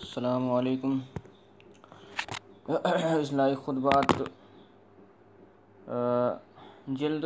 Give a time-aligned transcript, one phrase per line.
[0.00, 0.98] السلام علیکم۔
[2.68, 4.22] اصلاحی خطبات
[6.88, 7.24] جلد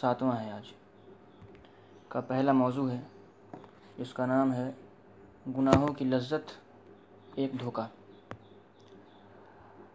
[0.00, 0.72] ساتواں ہے آج۔
[2.08, 3.00] کا پہلا موضوع ہے۔
[3.98, 4.72] جس کا نام ہے
[5.58, 6.50] گناہوں کی لذت،
[7.34, 7.86] ایک دھوکہ۔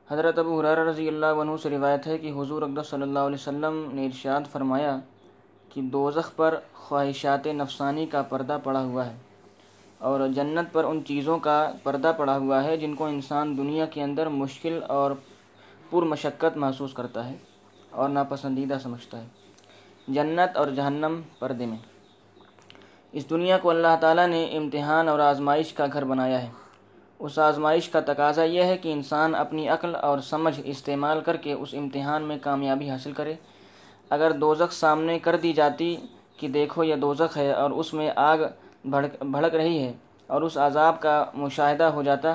[0.09, 3.41] حضرت ابو حرار رضی اللہ عنہ سے روایت ہے کہ حضور اقدس صلی اللہ علیہ
[3.41, 4.99] وسلم نے ارشاد فرمایا
[5.69, 9.15] کہ دوزخ پر خواہشات نفسانی کا پردہ پڑا ہوا ہے۔
[9.99, 14.03] اور جنت پر ان چیزوں کا پردہ پڑا ہوا ہے جن کو انسان دنیا کے
[14.03, 15.11] اندر مشکل اور
[15.89, 17.35] پر مشقت محسوس کرتا ہے
[17.91, 19.27] اور ناپسندیدہ سمجھتا ہے۔
[20.07, 21.77] جنت اور جہنم پردے میں۔
[23.11, 26.49] اس دنیا کو اللہ تعالیٰ نے امتحان اور آزمائش کا گھر بنایا ہے۔
[27.19, 31.53] اس آزمائش کا تقاضا یہ ہے کہ انسان اپنی عقل اور سمجھ استعمال کر کے
[31.53, 33.33] اس امتحان میں کامیابی حاصل کرے۔
[34.09, 35.97] اگر دوزخ سامنے کر دی جاتی
[36.37, 38.37] کہ دیکھو یہ دوزخ ہے اور اس میں آگ
[38.89, 39.91] بھڑک بھڑک رہی ہے
[40.27, 42.33] اور اس عذاب کا مشاہدہ ہو جاتا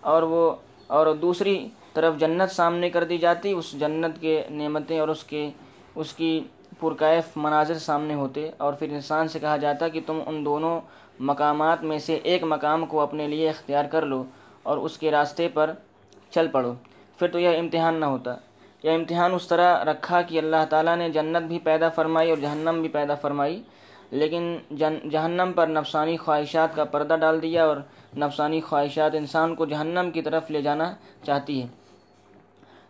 [0.00, 0.54] اور وہ
[0.86, 5.50] اور دوسری طرف جنت سامنے کر دی جاتی، اس جنت کے نعمتیں اور اس کے
[5.94, 6.40] اس کی
[6.80, 10.80] پرکیف مناظر سامنے ہوتے اور پھر انسان سے کہا جاتا کہ تم ان دونوں
[11.20, 14.24] مقامات میں سے ایک مقام کو اپنے لیے اختیار کر لو
[14.62, 15.70] اور اس کے راستے پر
[16.30, 16.72] چل پڑو۔
[17.18, 18.34] پھر تو یہ امتحان نہ ہوتا۔
[18.82, 22.78] یہ امتحان اس طرح رکھا کہ اللہ تعالیٰ نے جنت بھی پیدا فرمائی اور جہنم
[22.80, 23.62] بھی پیدا فرمائی۔
[24.14, 27.76] لیکن جن جہنم پر نفسانی خواہشات کا پردہ ڈال دیا اور
[28.16, 31.66] نفسانی خواہشات انسان کو جہنم کی طرف لے جانا چاہتی ہے۔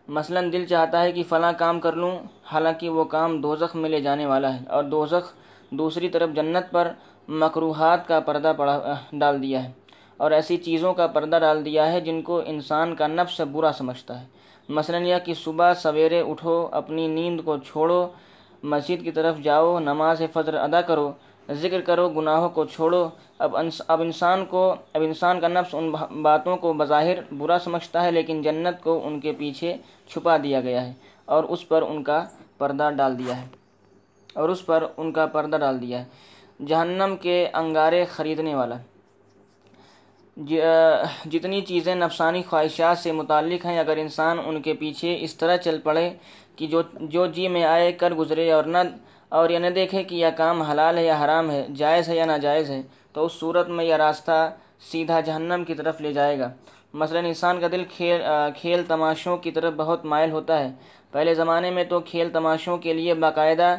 [0.08, 2.18] مثلا دل چاہتا ہے کہ فلاں کام کر لوں،
[2.52, 5.32] حالانکہ وہ کام دوزخ میں لے جانے والا ہے اور دوزخ
[5.70, 6.88] دوسری طرف جنت پر
[7.28, 9.70] مقروحات کا پردہ پڑا ڈال دیا ہے
[10.16, 14.20] اور ایسی چیزوں کا پردہ ڈال دیا ہے جن کو انسان کا نفس برا سمجھتا
[14.20, 14.26] ہے۔
[14.68, 18.06] مثلا یہ کہ صبح سویرے اٹھو، اپنی نیند کو چھوڑو
[18.64, 21.12] مسجد کی طرف جاؤ، نماز فجر ادا کرو،
[21.52, 23.56] ذکر کرو، گناہوں کو چھوڑو۔ اب
[23.88, 25.90] اب انسان کو، اب انسان کا نفس ان
[26.22, 29.76] باتوں کو بظاہر برا سمجھتا ہے، لیکن جنت کو ان کے پیچھے
[30.08, 30.92] چھپا دیا گیا ہے
[31.24, 32.24] اور اس پر ان کا
[32.58, 33.46] پردہ ڈال دیا ہے۔
[34.34, 36.04] اور اس پر ان کا پردہ ڈال دیا ہے۔
[36.66, 38.76] جہنم کے انگارے خریدنے والا۔
[41.24, 45.80] جتنی چیزیں نفسانی خواہشات سے متعلق ہیں، اگر انسان ان کے پیچھے اس طرح چل
[45.84, 46.10] پڑے
[46.56, 46.82] کہ جو
[47.12, 48.78] جو جی میں آئے کر گزرے اور نہ
[49.28, 52.26] اور یہ نہ دیکھے کہ یہ کام حلال ہے یا حرام ہے، جائز ہے یا
[52.26, 52.80] ناجائز ہے،
[53.12, 54.36] تو اس صورت میں یہ راستہ
[54.90, 56.50] سیدھا جہنم کی طرف لے جائے گا۔
[56.94, 58.22] مثلا انسان کا دل کھیل
[58.56, 60.70] کھیل تماشوں کی طرف بہت مائل ہوتا ہے۔
[61.12, 63.74] پہلے زمانے میں تو کھیل تماشوں کے لیے باقاعدہ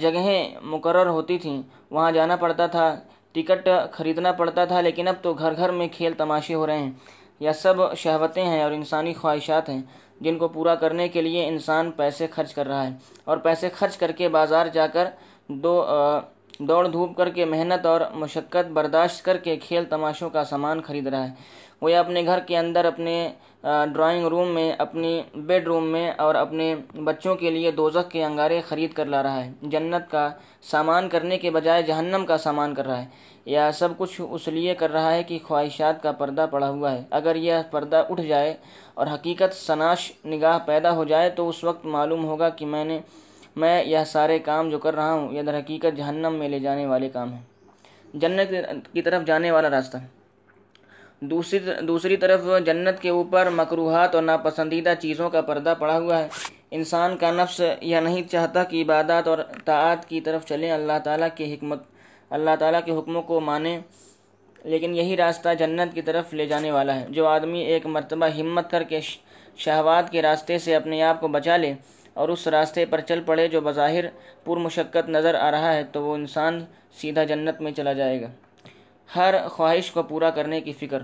[0.00, 1.60] جگہیں مقرر ہوتی تھیں۔
[1.90, 2.94] وہاں جانا پڑتا تھا،
[3.32, 6.90] ٹکٹ خریدنا پڑتا تھا، لیکن اب تو گھر گھر میں کھیل تماشے ہو رہے ہیں۔
[7.40, 9.80] یہ سب شہوتیں ہیں اور انسانی خواہشات ہیں۔
[10.20, 12.90] جن کو پورا کرنے کے لیے انسان پیسے خرچ کر رہا ہے۔
[13.24, 15.08] اور پیسے خرچ کر کے بازار جا کر
[15.48, 15.84] دو
[16.58, 21.06] دوڑ دھوپ کر کے محنت اور مشقت برداشت کر کے کھیل تماشوں کا سامان خرید
[21.06, 21.32] رہا ہے۔
[21.80, 23.32] وہ اپنے گھر کے اندر اپنے
[23.62, 28.60] ڈرائنگ روم میں، اپنی بیڈ روم میں اور اپنے بچوں کے لیے دوزخ کے انگارے
[28.60, 30.28] خرید کر لا رہا ہے۔ جنت کا
[30.62, 33.06] سامان کرنے کے بجائے جہنم کا سامان کر رہا ہے۔
[33.50, 37.02] یا سب کچھ اس لیے کر رہا ہے کہ خواہشات کا پردہ پڑا ہوا ہے۔
[37.10, 38.54] اگر یہ پردہ اٹھ جائے
[38.94, 42.98] اور حقیقت سناش نگاہ پیدا ہو جائے تو اس وقت معلوم ہوگا کہ میں نے،
[43.56, 46.86] میں یہ سارے کام جو کر رہا ہوں، یہ در حقیقت جہنم میں لے جانے
[46.86, 47.42] والے کام ہیں۔
[48.14, 48.52] جنت
[48.92, 49.96] کی طرف جانے والا راستہ۔
[51.20, 56.28] دوسری دوسری طرف جنت کے اوپر مقروحات اور ناپسندیدہ چیزوں کا پردہ پڑا ہوا ہے۔
[56.70, 61.28] انسان کا نفس یہ نہیں چاہتا کہ عبادات اور طاعت کی طرف چلیں۔ اللہ تعالیٰ
[61.34, 61.82] کی حکمت
[62.30, 63.78] اللہ تعالیٰ کے حکموں کو مانیں،
[64.64, 68.70] لیکن یہی راستہ جنت کی طرف لے جانے والا ہے۔ جو آدمی ایک مرتبہ ہمت
[68.70, 69.00] کر کے
[69.56, 71.72] شہوات کے راستے سے اپنے آپ کو بچا لے
[72.14, 74.04] اور اس راستے پر چل پڑے جو بظاہر
[74.44, 78.26] پر مشقت نظر آ رہا ہے، تو وہ انسان سیدھا جنت میں چلا جائے گا۔
[79.16, 80.98] ہر خواہش کو پورا کرنے کی فکر۔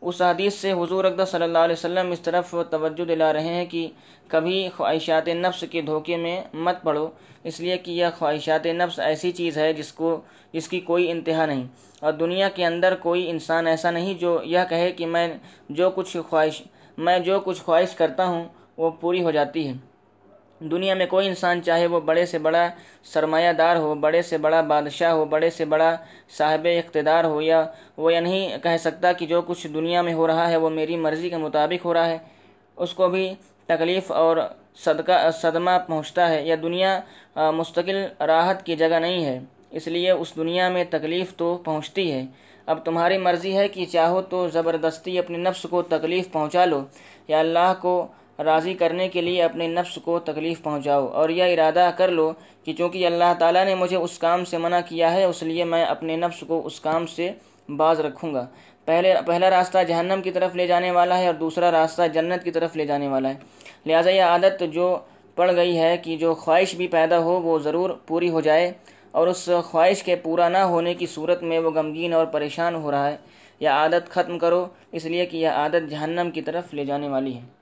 [0.00, 3.64] اس حدیث سے حضور اقدس صلی اللہ علیہ وسلم اس طرف توجہ دلا رہے ہیں
[3.64, 3.88] کہ
[4.28, 7.08] کبھی خواہشات نفس کے دھوکے میں مت پڑو،
[7.44, 10.20] اس لیے کہ یہ خواہشات نفس ایسی چیز ہے جس کو،
[10.52, 11.66] جس کی کوئی انتہا نہیں۔
[12.00, 15.28] اور دنیا کے اندر کوئی انسان ایسا نہیں جو یہ کہے کہ میں
[15.68, 16.62] جو کچھ خواہش،
[16.98, 18.44] میں جو کچھ خواہش کرتا ہوں،
[18.76, 19.72] وہ پوری ہو جاتی ہے۔
[20.60, 22.68] دنیا میں کوئی انسان چاہے وہ بڑے سے بڑا
[23.04, 25.96] سرمایہ دار ہو، بڑے سے بڑا بادشاہ ہو، بڑے سے بڑا
[26.36, 27.66] صاحب اقتدار ہو، یا
[27.96, 30.96] وہ یہ نہیں کہہ سکتا کہ جو کچھ دنیا میں ہو رہا ہے وہ میری
[30.96, 32.18] مرضی کے مطابق ہو رہا ہے۔
[32.76, 33.34] اس کو بھی
[33.66, 34.36] تکلیف اور
[34.74, 37.00] صدقہ، صدمہ پہنچتا ہے۔ یا دنیا
[37.36, 39.38] مستقل راحت کی جگہ نہیں ہے۔
[39.70, 42.24] اس لیے اس دنیا میں تکلیف تو پہنچتی ہے۔
[42.66, 46.84] اب تمہاری مرضی ہے کہ چاہو تو زبردستی اپنے نفس کو تکلیف پہنچا لو۔
[47.28, 48.06] یا اللہ کو
[48.44, 52.32] راضی کرنے کے لیے اپنے نفس کو تکلیف پہنچاؤ اور یہ ارادہ کر لو
[52.64, 55.84] کہ چونکہ اللہ تعالیٰ نے مجھے اس کام سے منع کیا ہے، اس لیے میں
[55.84, 57.32] اپنے نفس کو اس کام سے
[57.68, 58.46] باز رکھوں گا۔
[58.84, 62.50] پہلے، پہلا راستہ جہنم کی طرف لے جانے والا ہے اور دوسرا راستہ جنت کی
[62.50, 63.34] طرف لے جانے والا ہے۔
[63.86, 64.98] لہٰذا یہ عادت جو
[65.34, 68.72] پڑ گئی ہے کہ جو خواہش بھی پیدا ہو، وہ ضرور پوری ہو جائے
[69.10, 72.90] اور اس خواہش کے پورا نہ ہونے کی صورت میں وہ غمگین اور پریشان ہو
[72.90, 73.16] رہا ہے۔
[73.60, 77.34] یہ عادت ختم کرو، اس لیے کہ یہ عادت جہنم کی طرف لے جانے والی
[77.34, 77.55] ہے۔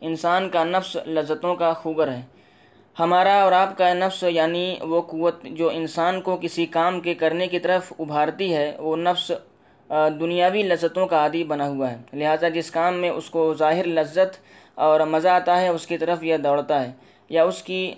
[0.00, 2.20] انسان کا نفس لذتوں کا خوگر ہے۔
[2.98, 7.46] ہمارا اور آپ کا نفس یعنی وہ قوت جو انسان کو کسی کام کے کرنے
[7.46, 9.32] کی طرف ابھارتی ہے، وہ نفس
[10.20, 14.36] دنیاوی لذتوں کا عادی بنا ہوا ہے۔ لہٰذا جس کام میں اس کو ظاہر لذت
[14.74, 16.90] اور مزہ آتا ہے، اس کی طرف یہ دوڑتا ہے۔
[17.28, 17.92] یا اس کی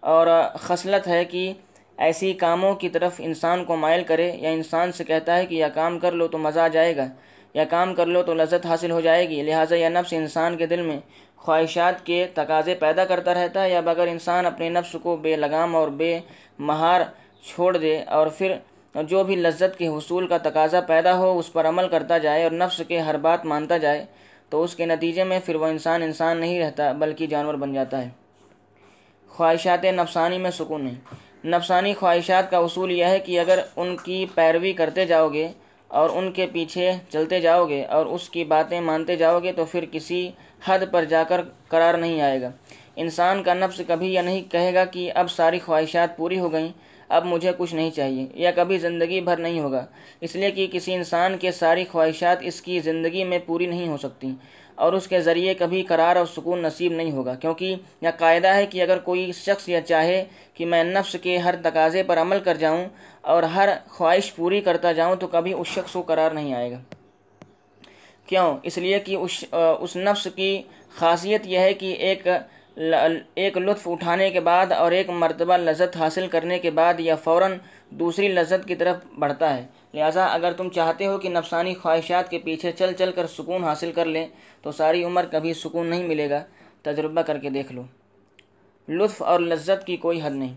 [0.00, 1.52] اور خصلت ہے کہ
[1.98, 5.66] ایسی کاموں کی طرف انسان کو مائل کرے، یا انسان سے کہتا ہے کہ یہ
[5.74, 7.06] کام کر لو تو مزہ آ جائے گا۔
[7.54, 10.66] یا کام کر لو تو لذت حاصل ہو جائے گی۔ لہٰذا یہ نفس انسان کے
[10.66, 10.98] دل میں
[11.36, 15.76] خواہشات کے تقاضے پیدا کرتا رہتا ہے یا بغیر انسان اپنے نفس کو بے لگام
[15.76, 16.18] اور بے
[16.58, 17.00] مہار
[17.44, 18.54] چھوڑ دے اور پھر
[18.94, 22.50] جو بھی لذت کے حصول کا تقاضا پیدا ہو اس پر عمل کرتا جائے اور
[22.50, 24.04] نفس کے ہر بات مانتا جائے
[24.48, 28.02] تو اس کے نتیجے میں پھر وہ انسان انسان نہیں رہتا بلکہ جانور بن جاتا
[28.04, 28.08] ہے۔
[29.28, 34.24] خواہشات نفسانی میں سکون نہیں نفسانی خواہشات کا اصول یہ ہے کہ اگر ان کی
[34.34, 35.48] پیروی کرتے جاؤ گے
[35.94, 39.64] اور ان کے پیچھے چلتے جاؤ گے اور اس کی باتیں مانتے جاؤ گے تو
[39.64, 40.30] پھر کسی
[40.66, 42.50] حد پر جا کر قرار نہیں آئے گا۔
[42.96, 46.68] انسان کا نفس کبھی یہ نہیں کہے گا کہ اب ساری خواہشات پوری ہو گئیں،
[47.08, 49.86] اب مجھے کچھ نہیں چاہیے، یا کبھی زندگی بھر نہیں ہوگا۔
[50.20, 53.96] اس لیے کہ کسی انسان کے ساری خواہشات اس کی زندگی میں پوری نہیں ہو
[53.96, 54.28] سکتی۔
[54.74, 58.66] اور اس کے ذریعے کبھی قرار اور سکون نصیب نہیں ہوگا۔ کیونکہ یہ قاعدہ ہے
[58.66, 60.24] کہ اگر کوئی شخص یہ چاہے
[60.54, 62.84] کہ میں نفس کے ہر تقاضے پر عمل کر جاؤں
[63.20, 66.78] اور ہر خواہش پوری کرتا جاؤں تو کبھی اس شخص کو قرار نہیں آئے گا۔
[68.26, 70.62] کیوں؟ اس لیے کہ اس اس نفس کی
[70.98, 72.26] خاصیت یہ ہے کہ ایک
[73.34, 77.56] ایک لطف اٹھانے کے بعد اور ایک مرتبہ لذت حاصل کرنے کے بعد یا فوراً
[77.90, 82.38] دوسری لذت کی طرف بڑھتا ہے۔ لہٰذا اگر تم چاہتے ہو کہ نفسانی خواہشات کے
[82.38, 84.26] پیچھے چل چل کر سکون حاصل کر لیں،
[84.62, 86.44] تو ساری عمر کبھی سکون نہیں ملے گا۔
[86.82, 87.82] تجربہ کر کے دیکھ لو۔
[88.88, 90.54] لطف اور لذت کی کوئی حد نہیں۔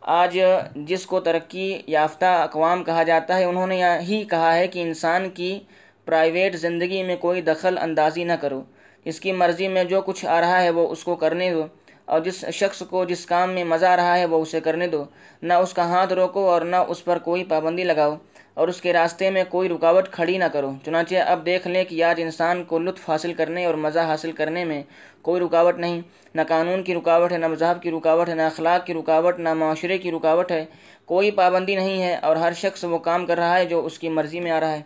[0.00, 0.40] آج
[0.76, 5.30] جس کو ترقی یافتہ اقوام کہا جاتا ہے، انہوں نے یہی کہا ہے کہ انسان
[5.30, 5.60] کی
[6.04, 8.62] پرائیویٹ زندگی میں کوئی دخل اندازی نہ کرو۔
[9.04, 11.66] اس کی مرضی میں جو کچھ آ رہا ہے، وہ اس کو کرنے دو۔
[12.04, 15.04] اور جس شخص کو جس کام میں مزہ آ رہا ہے، وہ اسے کرنے دو۔
[15.42, 18.16] نہ اس کا ہاتھ روکو اور نہ اس پر کوئی پابندی لگاؤ۔
[18.54, 22.04] اور اس کے راستے میں کوئی رکاوٹ کھڑی نہ کرو۔ چنانچہ اب دیکھ لیں کہ
[22.04, 24.82] آج انسان کو لطف حاصل کرنے اور مزہ حاصل کرنے میں
[25.22, 26.00] کوئی رکاوٹ نہیں۔
[26.34, 29.54] نہ قانون کی رکاوٹ ہے، نہ مذہب کی رکاوٹ ہے، نہ اخلاق کی رکاوٹ، نہ
[29.54, 30.64] معاشرے کی رکاوٹ ہے۔
[31.04, 34.08] کوئی پابندی نہیں ہے اور ہر شخص وہ کام کر رہا ہے جو اس کی
[34.08, 34.82] مرضی میں آ رہا ہے۔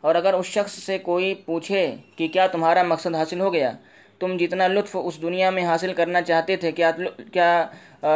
[0.00, 3.72] اور اگر اس شخص سے کوئی پوچھے کہ کیا تمہارا مقصد حاصل ہو گیا؟
[4.18, 6.90] تم جتنا لطف اس دنیا میں حاصل کرنا چاہتے تھے، کیا
[7.32, 7.64] کیا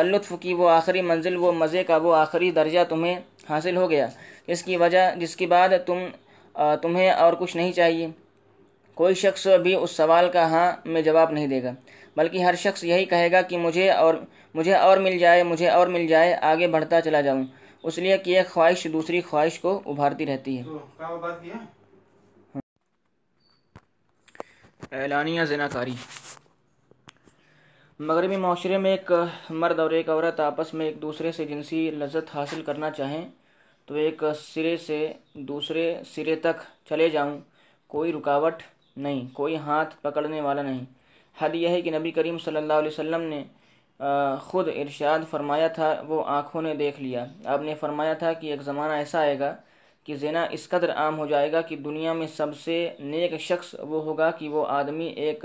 [0.02, 3.16] لطف کی وہ آخری منزل، وہ مزے کا وہ آخری درجہ تمہیں
[3.48, 4.06] حاصل ہو گیا۔
[4.48, 5.98] اس کی وجہ جس کی بعد تم
[6.82, 8.06] تمہیں اور کچھ نہیں چاہیے۔
[8.96, 11.72] کوئی شخص بھی اس سوال کا ہاں میں جواب نہیں دے گا
[12.16, 14.14] بلکہ ہر شخص یہی کہے گا کہ مجھے اور
[14.54, 17.44] مجھے اور مل جائے مجھے اور مل جائے آگے بڑھتا چلا جاؤں۔
[17.84, 20.64] اس لیے کہ ایک خواہش دوسری خواہش کو ابھارتی رہتی ہے۔
[24.92, 25.94] اعلانیہ زنا کاری
[28.00, 29.10] مغربی معاشرے میں ایک
[29.50, 33.26] مرد اور ایک عورت آپس میں ایک دوسرے سے جنسی لذت حاصل کرنا چاہیں
[33.88, 34.98] تو ایک سرے سے
[35.48, 35.84] دوسرے
[36.14, 37.38] سرے تک چلے جاؤں،
[37.90, 38.62] کوئی رکاوٹ
[38.96, 40.84] نہیں، کوئی ہاتھ پکڑنے والا نہیں۔
[41.36, 43.42] حد یہ ہے کہ نبی کریم صلی اللہ علیہ وسلم نے
[44.42, 48.62] خود ارشاد فرمایا تھا، وہ آنکھوں نے دیکھ لیا۔ آپ نے فرمایا تھا کہ ایک
[48.62, 49.54] زمانہ ایسا آئے گا
[50.06, 53.74] کہ زنا اس قدر عام ہو جائے گا کہ دنیا میں سب سے نیک شخص
[53.88, 55.44] وہ ہوگا کہ وہ آدمی ایک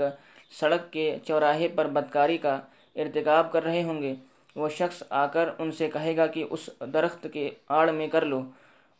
[0.52, 2.54] سڑک کے چوراہے پر بدکاری کا
[2.96, 4.14] ارتکاب کر رہے ہوں گے۔
[4.56, 8.24] وہ شخص آ کر ان سے کہے گا کہ اس درخت کے آڑ میں کر
[8.24, 8.40] لو۔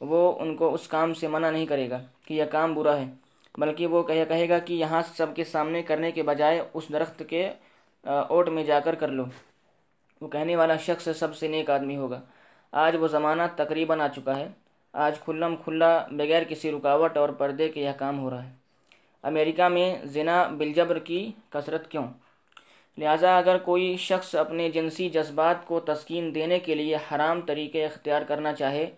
[0.01, 3.07] وہ ان کو اس کام سے منع نہیں کرے گا کہ یہ کام برا ہے،
[3.55, 7.23] بلکہ وہ کہے کہے گا کہ یہاں سب کے سامنے کرنے کے بجائے اس درخت
[7.29, 7.49] کے
[8.05, 9.25] اوٹ میں جا کر کر لو۔
[10.21, 12.21] وہ کہنے والا شخص سب سے نیک آدمی ہوگا۔
[12.73, 14.49] آج وہ زمانہ تقریباً آ چکا ہے۔
[14.95, 18.53] آج کھلم کھلا بغیر کسی رکاوٹ اور پردے کے یہ کام ہو رہا ہے۔
[19.23, 22.07] امریکہ میں زنا بلجبر کی کثرت کیوں؟
[22.99, 28.23] لہٰذا اگر کوئی شخص اپنے جنسی جذبات کو تسکین دینے کے لیے حرام طریقے اختیار
[28.29, 28.91] کرنا چاہے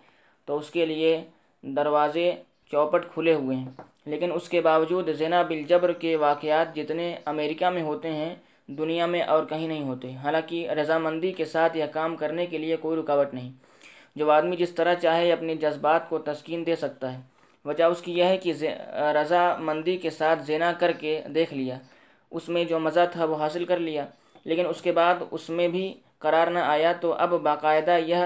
[0.45, 1.25] تو اس کے لیے
[1.63, 2.33] دروازے
[2.71, 3.71] چوپٹ کھلے ہوئے ہیں۔
[4.07, 8.35] لیکن اس کے باوجود زنا بالجبر کے واقعات جتنے امریکہ میں ہوتے ہیں،
[8.67, 12.77] دنیا میں اور کہیں نہیں ہوتے۔ حالانکہ رضامندی کے ساتھ یہ کام کرنے کے لیے
[12.77, 13.53] کوئی رکاوٹ نہیں۔
[14.17, 17.34] جو آدمی جس طرح چاہے اپنے جذبات کو تسکین دے سکتا ہے۔
[17.65, 18.53] وجہ اس کی یہ ہے کہ
[19.23, 21.79] رضامندی کے ساتھ زنا کر کے دیکھ لیا۔
[22.31, 24.07] اس میں جو مزہ تھا وہ حاصل کر لیا۔
[24.45, 28.17] لیکن اس کے بعد اس میں بھی قرار نہ آیا تو اب باقاعدہ یہ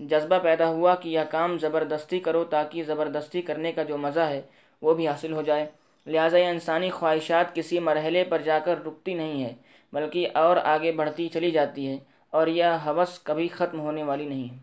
[0.00, 4.42] جذبہ پیدا ہوا کہ یہ کام زبردستی کرو تاکہ زبردستی کرنے کا جو مزہ ہے
[4.82, 5.66] وہ بھی حاصل ہو جائے۔
[6.06, 9.54] لہٰذا یہ انسانی خواہشات کسی مرحلے پر جا کر رکتی نہیں ہے،
[9.92, 11.96] بلکہ اور آگے بڑھتی چلی جاتی ہے
[12.30, 14.56] اور یہ حوث کبھی ختم ہونے والی نہیں ہے۔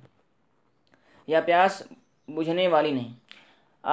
[1.27, 1.83] یا پیاس
[2.27, 3.13] بجھنے والی نہیں۔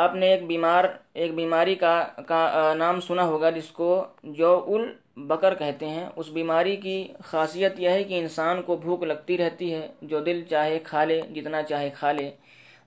[0.01, 0.85] آپ نے ایک بیمار،
[1.15, 1.95] ایک بیماری کا
[2.29, 3.89] کا نام سنا ہوگا جس کو
[4.39, 4.51] جو
[5.31, 9.73] بکر کہتے ہیں۔ اس بیماری کی خاصیت یہ ہے کہ انسان کو بھوک لگتی رہتی
[9.75, 12.31] ہے، جو دل چاہے کھا لے، جتنا چاہے کھا لے،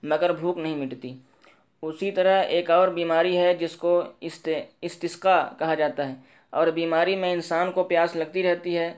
[0.02, 1.12] مگر بھوک نہیں مٹتی۔
[1.82, 3.92] اسی طرح ایک اور بیماری ہے جس کو
[4.80, 6.14] استسقا کہا جاتا ہے۔
[6.52, 8.92] اور بیماری میں انسان کو پیاس لگتی رہتی ہے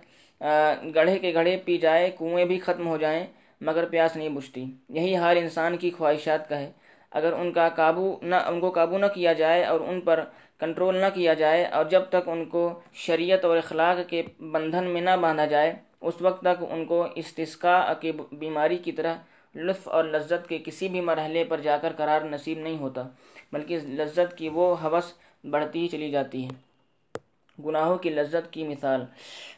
[0.94, 3.24] گڑھے کے گڑھے پی جائے، کنویں بھی ختم ہو جائیں،
[3.60, 6.70] مگر پیاس نہیں بجھتی۔ یہی حال انسان کی خواہشات کا ہے۔
[7.12, 10.24] اگر ان کا قابو نہ ان کو قابو نہ کیا جائے اور ان پر
[10.58, 15.00] کنٹرول نہ کیا جائے اور جب تک ان کو شریعت اور اخلاق کے بندھن میں
[15.00, 19.14] نہ باندھا جائے، اس وقت تک ان کو استسقاء کی بیماری کی طرح
[19.54, 23.02] لطف اور لذت کے کسی بھی مرحلے پر جا کر قرار نصیب نہیں ہوتا،
[23.52, 25.12] بلکہ لذت کی وہ حوث
[25.44, 26.68] بڑھتی ہی چلی جاتی ہے۔
[27.64, 29.04] گناہوں کی لذت کی مثال۔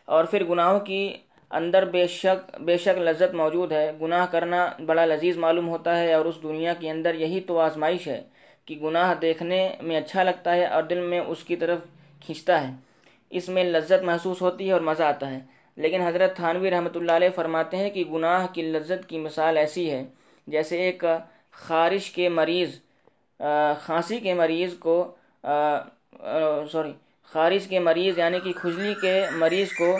[0.04, 1.16] اور پھر گناہوں کی
[1.50, 6.12] اندر بے شک بے شک لذت موجود ہے۔ گناہ کرنا بڑا لذیذ معلوم ہوتا ہے
[6.14, 8.21] اور اس دنیا کے اندر یہی تو آزمائش ہے
[8.64, 11.78] کہ گناہ دیکھنے میں اچھا لگتا ہے اور دل میں اس کی طرف
[12.21, 12.73] کھینچتا ہے۔
[13.30, 15.38] اس میں لذت محسوس ہوتی ہے اور مزہ آتا ہے۔
[15.76, 19.90] لیکن حضرت تھانوی رحمۃ اللہ علیہ فرماتے ہیں کہ گناہ کی لذت کی مثال ایسی
[19.90, 20.02] ہے،
[20.47, 21.04] جیسے ایک
[21.66, 22.78] خارش کے مریض
[23.85, 24.97] کھانسی کے مریض کو
[26.73, 26.92] سوری،
[27.33, 29.97] خارش کے مریض یعنی کہ کھجلی کے مریض کو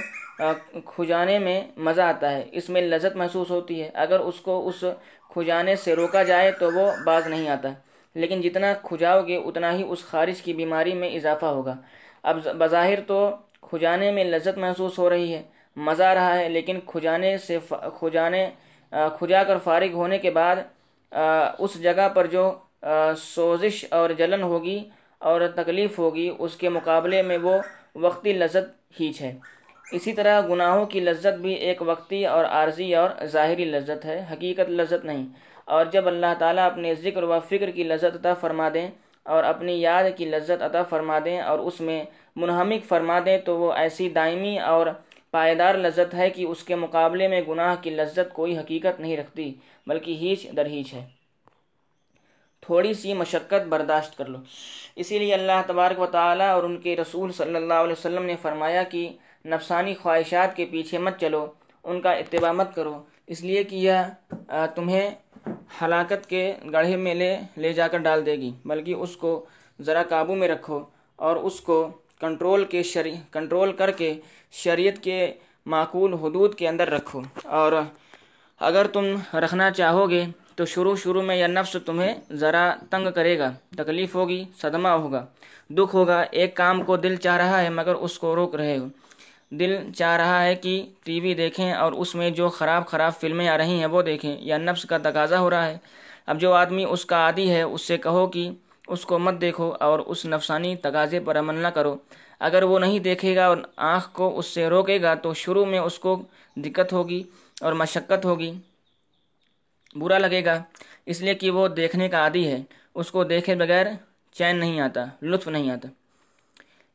[0.87, 4.85] کھجانے میں مزہ آتا ہے، اس میں لذت محسوس ہوتی ہے۔ اگر اس کو اس
[5.33, 7.69] کھجانے سے روکا جائے تو وہ باز نہیں آتا۔
[8.15, 11.75] لیکن جتنا کھجاؤ گے، اتنا ہی اس خارش کی بیماری میں اضافہ ہوگا۔
[12.23, 13.19] اب بظاہر تو
[13.61, 15.43] کھجانے میں لذت محسوس ہو رہی ہے،
[15.77, 17.59] مزہ آ رہا ہے، لیکن کھجانے سے
[17.99, 18.51] کھجانے
[18.91, 20.57] کھجا کر فارغ ہونے کے بعد
[21.59, 22.53] اس جگہ پر جو
[23.17, 24.79] سوزش اور جلن ہوگی
[25.19, 27.55] اور تکلیف ہوگی، اس کے مقابلے میں وہ
[27.95, 29.33] وقتی لذت ہیچ ہے۔
[29.93, 34.71] اسی طرح گناہوں کی لذت بھی ایک وقتی اور عارضی اور ظاہری لذت ہے، حقیقت
[34.71, 35.27] لذت نہیں۔
[35.65, 38.91] اور جب اللہ تعالیٰ اپنے ذکر و فکر کی لذت عطا فرما دیں
[39.23, 42.05] اور اپنی یاد کی لذت عطا فرما دیں اور اس میں
[42.37, 44.87] منہمک فرما دیں، تو وہ ایسی دائمی اور
[45.31, 49.55] پائیدار لذت ہے کہ اس کے مقابلے میں گناہ کی لذت کوئی حقیقت نہیں رکھتی،
[49.87, 51.07] بلکہ ہیچ در ہیچ ہے۔
[52.61, 54.39] تھوڑی سی مشقت برداشت کر لو۔
[54.97, 58.37] اسی لیے اللہ تبارک و تعالیٰ اور ان کے رسول صلی اللہ علیہ وسلم نے
[58.43, 59.09] فرمایا کہ
[59.45, 61.47] نفسانی خواہشات کے پیچھے مت چلو،
[61.85, 63.99] ان کا اتباع مت کرو۔ اس لیے کہ یہ
[64.75, 65.11] تمہیں
[65.83, 69.45] ہلاکت کے گڑھے میں لے لے جا کر ڈال دے گی، بلکہ اس کو
[69.81, 70.81] ذرا قابو میں رکھو
[71.17, 74.15] اور اس کو کنٹرول کے شری، کنٹرول کر کے
[74.53, 75.33] شریعت کے
[75.67, 77.73] معقول حدود کے اندر رکھو۔ اور
[78.61, 79.05] اگر تم
[79.35, 80.25] رکھنا چاہو گے
[80.57, 85.27] تو شروع شروع میں یہ نفس تمہیں ذرا تنگ کرے گا، تکلیف ہوگی، صدمہ ہوگا،
[85.71, 88.87] دکھ ہوگا، ایک کام کو دل چاہ رہا ہے مگر اس کو روک رہے ہو۔
[89.53, 90.73] دل چاہ رہا ہے کہ
[91.05, 94.37] ٹی وی دیکھیں اور اس میں جو خراب خراب فلمیں آ رہی ہیں وہ دیکھیں،
[94.41, 95.77] یا نفس کا تقاضا ہو رہا ہے۔
[96.27, 98.51] اب جو آدمی اس کا عادی ہے، اس سے کہو کہ
[98.89, 101.97] اس کو مت دیکھو اور اس نفسانی تقاضے پر عمل نہ کرو۔
[102.41, 105.79] اگر وہ نہیں دیکھے گا اور آنکھ کو اس سے روکے گا تو شروع میں
[105.79, 106.23] اس کو
[106.57, 107.23] دقت ہوگی
[107.61, 108.53] اور مشقت ہوگی،
[109.95, 110.63] برا لگے گا۔
[111.07, 112.59] اس لیے کہ وہ دیکھنے کا عادی ہے،
[112.95, 113.87] اس کو دیکھے بغیر
[114.33, 115.89] چین نہیں آتا، لطف نہیں آتا۔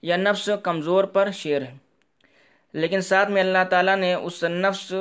[0.04, 1.85] یا نفس کمزور پر شیر ہے۔
[2.76, 4.94] لیکن ساتھ میں اللہ تعالیٰ نے اس نفس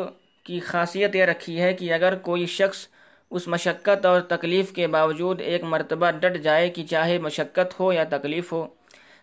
[0.44, 2.86] کی خاصیت یہ رکھی ہے کہ اگر کوئی شخص
[3.30, 8.04] اس مشقت اور تکلیف کے باوجود ایک مرتبہ ڈٹ جائے کہ چاہے مشقت ہو یا
[8.04, 8.66] تکلیف ہو،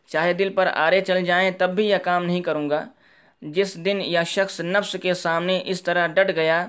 [0.07, 2.85] چاہے دل پر آرے چل جائیں، تب بھی یہ کام نہیں کروں گا۔
[3.41, 6.67] جس دن یا شخص نفس کے سامنے اس طرح ڈٹ گیا،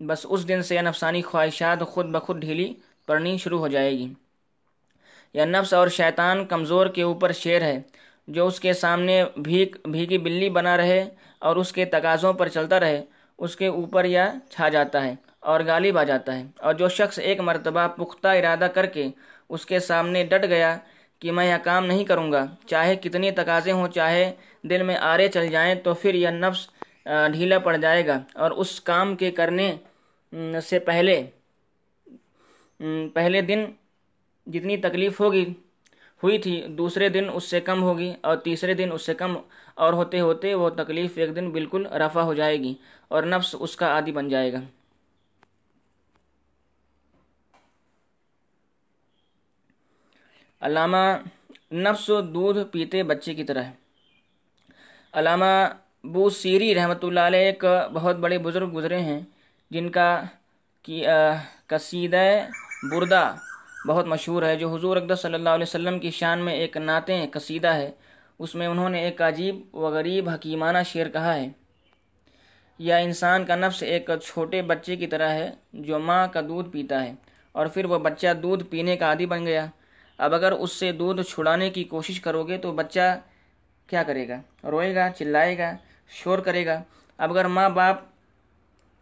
[0.00, 2.74] بس اس دن سے یہ نفسانی خواہشات خود بخود ڈھیلی
[3.06, 4.12] پڑنی شروع ہو جائے گی۔
[5.34, 7.82] یا نفس اور شیطان کمزور کے اوپر شیر ہے۔
[8.28, 11.00] جو اس کے سامنے بھیگ بھیگی بلی بنا رہے
[11.38, 13.04] اور اس کے تقاضوں پر چلتا رہے،
[13.38, 15.14] اس کے اوپر یا چھا جاتا ہے
[15.50, 19.06] اور غالب آ جاتا ہے۔ اور جو شخص ایک مرتبہ پختہ ارادہ کر کے
[19.50, 20.76] اس کے سامنے ڈٹ گیا
[21.22, 24.24] کہ میں یہ کام نہیں کروں گا، چاہے کتنی تقاضے ہوں، چاہے
[24.64, 26.68] دل میں آرے چل جائیں، تو پھر یہ نفس
[27.32, 29.72] ڈھیلا پڑ جائے گا۔ اور اس کام کے کرنے
[30.62, 31.22] سے پہلے
[33.14, 33.64] پہلے دن
[34.46, 35.44] جتنی تکلیف ہوگی
[36.22, 39.36] ہوئی تھی۔ دوسرے دن اس سے کم ہوگی اور تیسرے دن اس سے کم،
[39.76, 42.74] اور ہوتے ہوتے وہ تکلیف ایک دن بالکل رفع ہو جائے گی
[43.10, 44.60] اور نفس اس کا عادی بن جائے گا۔
[50.62, 51.04] علامہ،
[51.72, 53.70] نفس دودھ پیتے بچے کی طرح۔
[55.14, 55.52] علامہ
[56.04, 59.20] بو سیری رحمۃ اللہ علیہ ایک بہت بڑے بزرگ گزرے ہیں،
[59.70, 60.10] جن کا
[60.84, 61.02] کی
[61.68, 62.24] قصیدہ
[62.90, 63.22] بردہ
[63.86, 67.26] بہت مشہور ہے، جو حضور اقدس صلی اللہ علیہ وسلم کی شان میں ایک نعتیں
[67.32, 67.90] قصیدہ ہے۔
[68.38, 71.48] اس میں انہوں نے ایک عجیب و غریب حکیمانہ شعر کہا ہے۔
[72.78, 77.04] یا انسان کا نفس ایک چھوٹے بچے کی طرح ہے، جو ماں کا دودھ پیتا
[77.04, 77.12] ہے،
[77.52, 79.66] اور پھر وہ بچہ دودھ پینے کا عادی بن گیا۔
[80.18, 83.20] اب اگر اس سے دودھ چھڑانے کی کوشش کرو گے تو بچہ
[83.86, 85.76] کیا کرے گا؟ روئے گا، چلائے گا،
[86.08, 86.82] شور کرے گا۔
[87.18, 87.96] اب اگر ماں باپ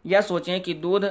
[0.03, 1.05] یا سوچیں کہ دودھ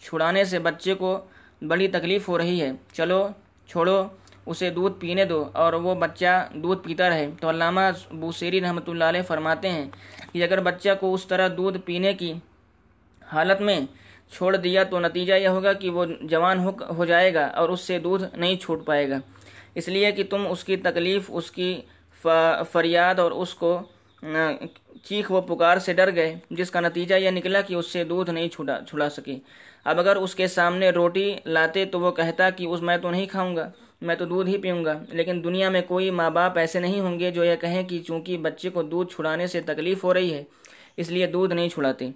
[0.00, 1.24] چھڑانے سے بچے کو
[1.62, 3.28] بڑی تکلیف ہو رہی ہے۔ چلو،
[3.68, 4.04] چھوڑو،
[4.46, 7.80] اسے دودھ پینے دو۔ اور وہ بچہ دودھ پیتا رہے۔ تو علامہ
[8.10, 9.90] بوسیری رحمۃ اللہ علیہ فرماتے ہیں
[10.32, 12.32] کہ اگر بچہ کو اس طرح دودھ پینے کی
[13.32, 13.80] حالت میں
[14.32, 16.58] چھوڑ دیا تو نتیجہ یہ ہوگا کہ وہ جوان
[16.96, 19.18] ہو جائے گا اور اس سے دودھ نہیں چھوٹ پائے گا۔
[19.74, 21.80] اس لیے کہ تم اس کی تکلیف، اس کی
[22.72, 23.80] فریاد اور اس کو
[25.04, 28.30] چیخ و پکار سے ڈر گئے، جس کا نتیجہ یہ نکلا کہ اس سے دودھ
[28.30, 29.36] نہیں چھڑا چھڑا سکے۔
[29.84, 33.26] اب اگر اس کے سامنے روٹی لاتے تو وہ کہتا کہ اس میں تو نہیں
[33.26, 36.80] کھاؤں گا، میں تو دودھ ہی پیوں گا۔ لیکن دنیا میں کوئی ماں باپ ایسے
[36.80, 40.14] نہیں ہوں گے جو یہ کہیں کہ چونکہ بچے کو دودھ چھڑانے سے تکلیف ہو
[40.14, 40.44] رہی ہے،
[40.96, 42.08] اس لیے دودھ نہیں چھڑاتے۔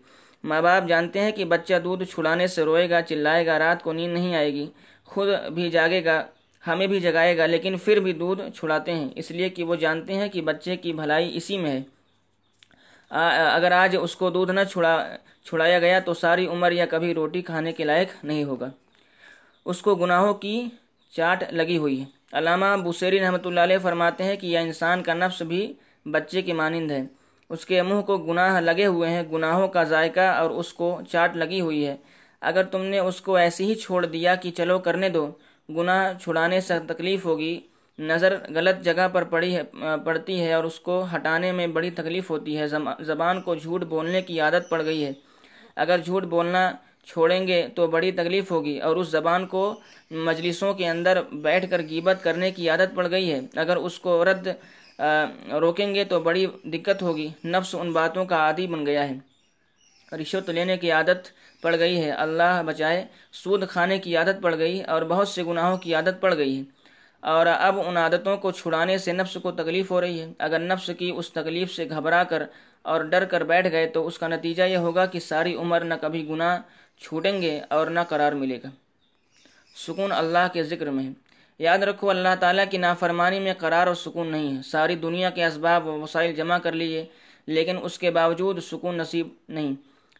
[0.44, 3.92] ماں باپ جانتے ہیں کہ بچہ دودھ چھڑانے سے روئے گا، چلائے گا، رات کو
[3.92, 4.66] نیند نہیں آئے گی،
[5.04, 6.25] خود بھی جاگے گا،
[6.66, 10.14] ہمیں بھی جگائے گا، لیکن پھر بھی دودھ چھڑاتے ہیں۔ اس لیے کہ وہ جانتے
[10.14, 11.97] ہیں کہ بچے کی بھلائی اسی میں ہے۔
[13.10, 17.42] اگر آج اس کو دودھ نہ چھڑا، چھڑایا گیا تو ساری عمر یا کبھی روٹی
[17.42, 18.68] کھانے کے لائق نہیں ہوگا۔
[19.64, 20.68] اس کو گناہوں کی
[21.16, 25.14] چاٹ لگی ہوئی ہے۔ علامہ بصیری رحمۃ اللہ علیہ فرماتے ہیں کہ یہ انسان کا
[25.14, 25.72] نفس بھی
[26.06, 27.02] بچے کی مانند ہے۔
[27.48, 31.36] اس کے منہ کو گناہ لگے ہوئے ہیں، گناہوں کا ذائقہ اور اس کو چاٹ
[31.36, 31.96] لگی ہوئی ہے۔
[32.40, 35.30] اگر تم نے اس کو ایسے ہی چھوڑ دیا کہ چلو کرنے دو،
[35.68, 37.60] گناہ چھڑانے سے تکلیف ہوگی۔
[37.98, 39.62] نظر غلط جگہ پر پڑی ہے
[40.04, 42.66] پڑتی ہے اور اس کو ہٹانے میں بڑی تکلیف ہوتی ہے۔
[43.06, 45.12] زبان کو جھوٹ بولنے کی عادت پڑ گئی ہے۔
[45.76, 46.70] اگر جھوٹ بولنا
[47.06, 49.62] چھوڑیں گے تو بڑی تکلیف ہوگی اور اس زبان کو
[50.26, 54.24] مجلسوں کے اندر بیٹھ کر گیبت کرنے کی عادت پڑ گئی ہے۔ اگر اس کو
[54.24, 54.48] رد
[55.61, 59.16] روکیں گے تو بڑی دقت ہوگی۔ نفس ان باتوں کا عادی بن گیا ہے۔
[60.12, 61.28] رشوت لینے کی عادت
[61.62, 65.76] پڑ گئی ہے۔ اللہ بچائے سود کھانے کی عادت پڑ گئی اور بہت سے گناہوں
[65.76, 66.62] کی عادت پڑ گئی ہے۔
[67.20, 70.90] اور اب ان عادتوں کو چھڑانے سے نفس کو تکلیف ہو رہی ہے۔ اگر نفس
[70.98, 72.42] کی اس تکلیف سے گھبرا کر
[72.83, 75.94] اور ڈر کر بیٹھ گئے تو اس کا نتیجہ یہ ہوگا کہ ساری عمر نہ
[76.00, 76.59] کبھی گناہ
[76.98, 78.68] چھوٹیں گے اور نہ قرار ملے گا۔
[79.76, 81.11] سکون اللہ کے ذکر میں ہے۔
[81.59, 85.44] یاد رکھو اللہ تعالیٰ کی نافرمانی میں قرار اور سکون نہیں ہے۔ ساری دنیا کے
[85.44, 87.04] اسباب و وسائل جمع کر لیے،
[87.46, 89.72] لیکن اس کے باوجود سکون نصیب نہیں،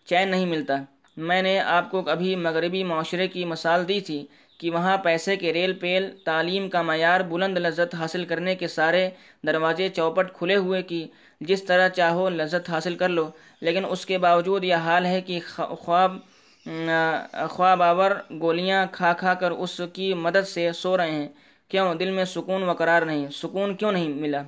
[0.05, 0.75] چین نہیں ملتا۔
[1.17, 4.27] میں نے آپ کو ابھی مغربی معاشرے کی مثال دی تھی
[4.59, 9.11] کہ وہاں پیسے کے ریل پیل، تعلیم کا معیار بلند لذت حاصل کرنے کے سارے
[9.47, 11.07] دروازے چوپٹ کھلے ہوئے کہ
[11.41, 15.41] جس طرح چاہو لذت حاصل کر لو، لیکن اس کے باوجود یہ حال ہے کہ
[15.57, 16.17] خواب
[17.51, 21.29] خواب آور گولیاں کھا کھا کر اس کی مدد سے سو رہے ہیں۔
[21.69, 24.43] کیوں؟ دل میں سکون و قرار نہیں۔ سکون کیوں نہیں ملا؟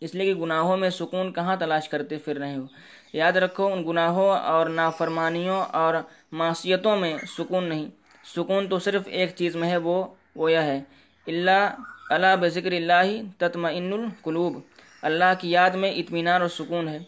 [0.00, 2.66] اس لیے کہ گناہوں میں سکون کہاں تلاش کرتے پھر رہے ہو؟
[3.12, 5.94] یاد رکھو، ان گناہوں اور نافرمانیوں اور
[6.32, 7.86] معاشیتوں میں سکون نہیں۔
[8.34, 10.04] سکون تو صرف ایک چیز میں ہے، وہ
[10.36, 10.82] وہ یہ ہے۔
[11.26, 11.74] اللہ
[12.10, 14.58] اللہ بذکر اللہ تطمئن القلوب۔
[15.02, 16.98] اللہ کی یاد میں اطمینان اور سکون ہے۔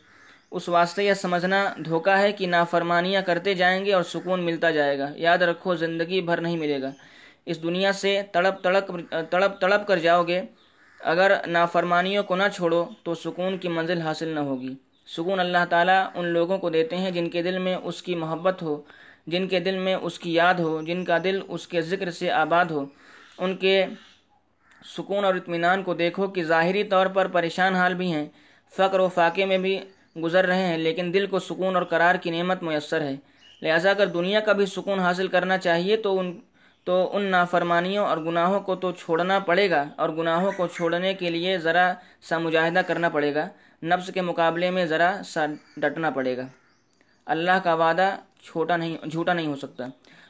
[0.50, 4.98] اس واسطے یہ سمجھنا دھوکہ ہے کہ نافرمانیاں کرتے جائیں گے اور سکون ملتا جائے
[4.98, 6.90] گا۔ یاد رکھو، زندگی بھر نہیں ملے گا۔
[7.46, 10.42] اس دنیا سے تڑپ تڑپ تڑپ تڑپ کر جاؤ گے۔
[11.00, 14.74] اگر نافرمانیوں کو نہ چھوڑو تو سکون کی منزل حاصل نہ ہوگی۔
[15.06, 18.62] سکون اللہ تعالیٰ ان لوگوں کو دیتے ہیں جن کے دل میں اس کی محبت
[18.62, 18.82] ہو۔
[19.30, 22.30] جن کے دل میں اس کی یاد ہو، جن کا دل اس کے ذکر سے
[22.32, 22.84] آباد ہو۔
[23.38, 23.84] ان کے
[24.86, 28.26] سکون اور اطمینان کو دیکھو کہ ظاہری طور پر پریشان حال بھی ہیں۔
[28.72, 29.78] فقر و فاقے میں بھی
[30.16, 33.14] گزر رہے ہیں، لیکن دل کو سکون اور قرار کی نعمت میسر ہے۔
[33.62, 36.38] لہذا اگر دنیا کا بھی سکون حاصل کرنا چاہیے تو ان
[36.86, 41.30] تو ان نافرمانیوں اور گناہوں کو تو چھوڑنا پڑے گا، اور گناہوں کو چھوڑنے کے
[41.30, 41.92] لیے ذرا
[42.28, 43.48] سا مجاہدہ کرنا پڑے گا۔
[43.82, 46.46] نفس کے مقابلے میں ذرا سا ڈٹنا پڑے گا۔
[47.26, 48.08] اللہ کا وعدہ
[48.42, 49.84] چھوٹا نہیں، جھوٹا نہیں ہو سکتا۔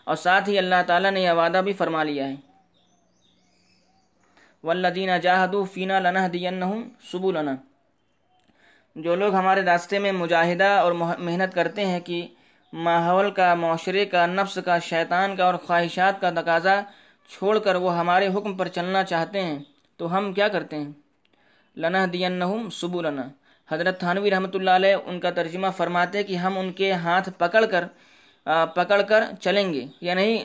[0.05, 2.35] اور ساتھ ہی اللہ تعالیٰ نے یہ وعدہ بھی فرما لیا ہے۔
[4.64, 6.62] ولدینہ جاہدو فینہ لنح دین
[7.12, 7.55] سبو لنا
[8.97, 12.27] جو لوگ ہمارے راستے میں مجاہدہ اور محنت کرتے ہیں کہ
[12.73, 16.81] ماحول کا، معاشرے کا، نفس کا، شیطان کا اور خواہشات کا تقاضا
[17.29, 19.59] چھوڑ کر وہ ہمارے حکم پر چلنا چاہتے ہیں،
[19.97, 20.88] تو ہم کیا کرتے ہیں؟
[21.77, 22.42] لنح دین
[22.73, 23.23] سبو لنا
[23.68, 27.64] حضرت تھانوی رحمۃ اللہ علیہ ان کا ترجمہ فرماتے کہ ہم ان کے ہاتھ پکڑ
[27.66, 27.85] کر
[28.74, 30.44] پکڑ کر چلیں گے۔ یا نہیں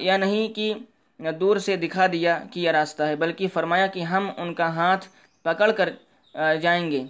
[0.00, 0.72] یا نہیں کہ
[1.40, 5.06] دور سے دکھا دیا کہ یہ راستہ ہے، بلکہ فرمایا کہ ہم ان کا ہاتھ
[5.44, 5.88] پکڑ کر
[6.62, 7.02] جائیں گے،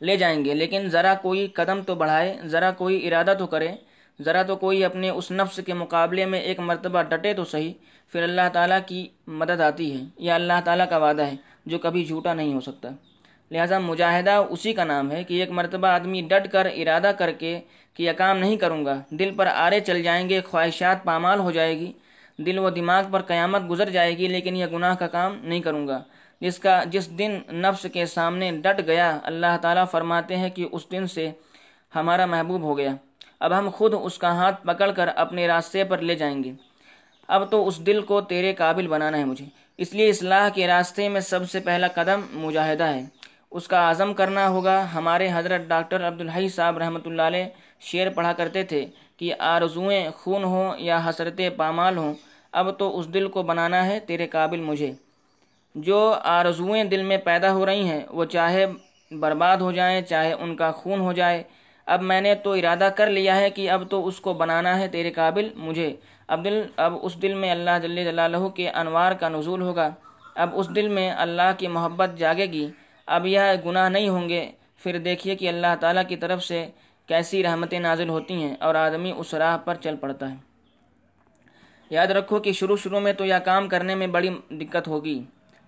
[0.00, 3.68] لے جائیں گے۔ لیکن ذرا کوئی قدم تو بڑھائے، ذرا کوئی ارادہ تو کرے،
[4.18, 7.72] ذرا تو کوئی اپنے اس نفس کے مقابلے میں ایک مرتبہ ڈٹے تو صحیح،
[8.12, 9.06] پھر اللہ تعالیٰ کی
[9.40, 11.36] مدد آتی ہے۔ یا اللہ تعالیٰ کا وعدہ ہے
[11.66, 12.88] جو کبھی جھوٹا نہیں ہو سکتا۔
[13.50, 17.60] لہٰذا مجاہدہ اسی کا نام ہے کہ ایک مرتبہ آدمی ڈٹ کر ارادہ کر کے
[17.94, 21.50] کہ یہ کام نہیں کروں گا، دل پر آرے چل جائیں گے، خواہشات پامال ہو
[21.50, 21.92] جائے گی،
[22.38, 25.88] دل و دماغ پر قیامت گزر جائے گی، لیکن یہ گناہ کا کام نہیں کروں
[25.88, 26.02] گا۔
[26.40, 30.90] جس کا، جس دن نفس کے سامنے ڈٹ گیا، اللہ تعالیٰ فرماتے ہیں کہ اس
[30.92, 31.30] دن سے
[31.94, 32.90] ہمارا محبوب ہو گیا۔
[33.40, 36.52] اب ہم خود اس کا ہاتھ پکڑ کر اپنے راستے پر لے جائیں گے۔
[37.28, 39.46] اب تو اس دل کو تیرے قابل بنانا ہے مجھے۔
[39.78, 43.19] اس لیے اصلاح کے راستے میں سب سے پہلا قدم مجاہدہ ہے۔
[43.52, 47.44] اس کا عزم کرنا ہوگا۔ ہمارے حضرت ڈاکٹر عبدالحی صاحب رحمۃ اللہ علیہ
[47.80, 48.86] شعر پڑھا کرتے تھے
[49.16, 52.14] کہ آرزوئیں خون ہوں یا حسرت پامال ہوں،
[52.52, 54.92] اب تو اس دل کو بنانا ہے تیرے قابل مجھے۔
[55.74, 58.66] جو آرزوئیں دل میں پیدا ہو رہی ہیں، وہ چاہے
[59.10, 61.42] برباد ہو جائیں، چاہے ان کا خون ہو جائے۔
[61.86, 64.88] اب میں نے تو ارادہ کر لیا ہے کہ اب تو اس کو بنانا ہے
[64.88, 69.28] تیرے قابل مجھے۔ اب دل، اب اس دل میں اللہ جل جلالہ کے انوار کا
[69.28, 69.90] نزول ہوگا۔
[70.34, 72.66] اب اس دل میں اللہ کی محبت جاگے گی۔
[73.14, 74.50] اب یہ گناہ نہیں ہوں گے۔
[74.82, 76.64] پھر دیکھیے کہ اللہ تعالیٰ کی طرف سے
[77.08, 80.36] کیسی رحمتیں نازل ہوتی ہیں اور آدمی اس راہ پر چل پڑتا ہے۔
[81.90, 85.20] یاد رکھو کہ شروع شروع میں تو یہ کام کرنے میں بڑی دقت ہوگی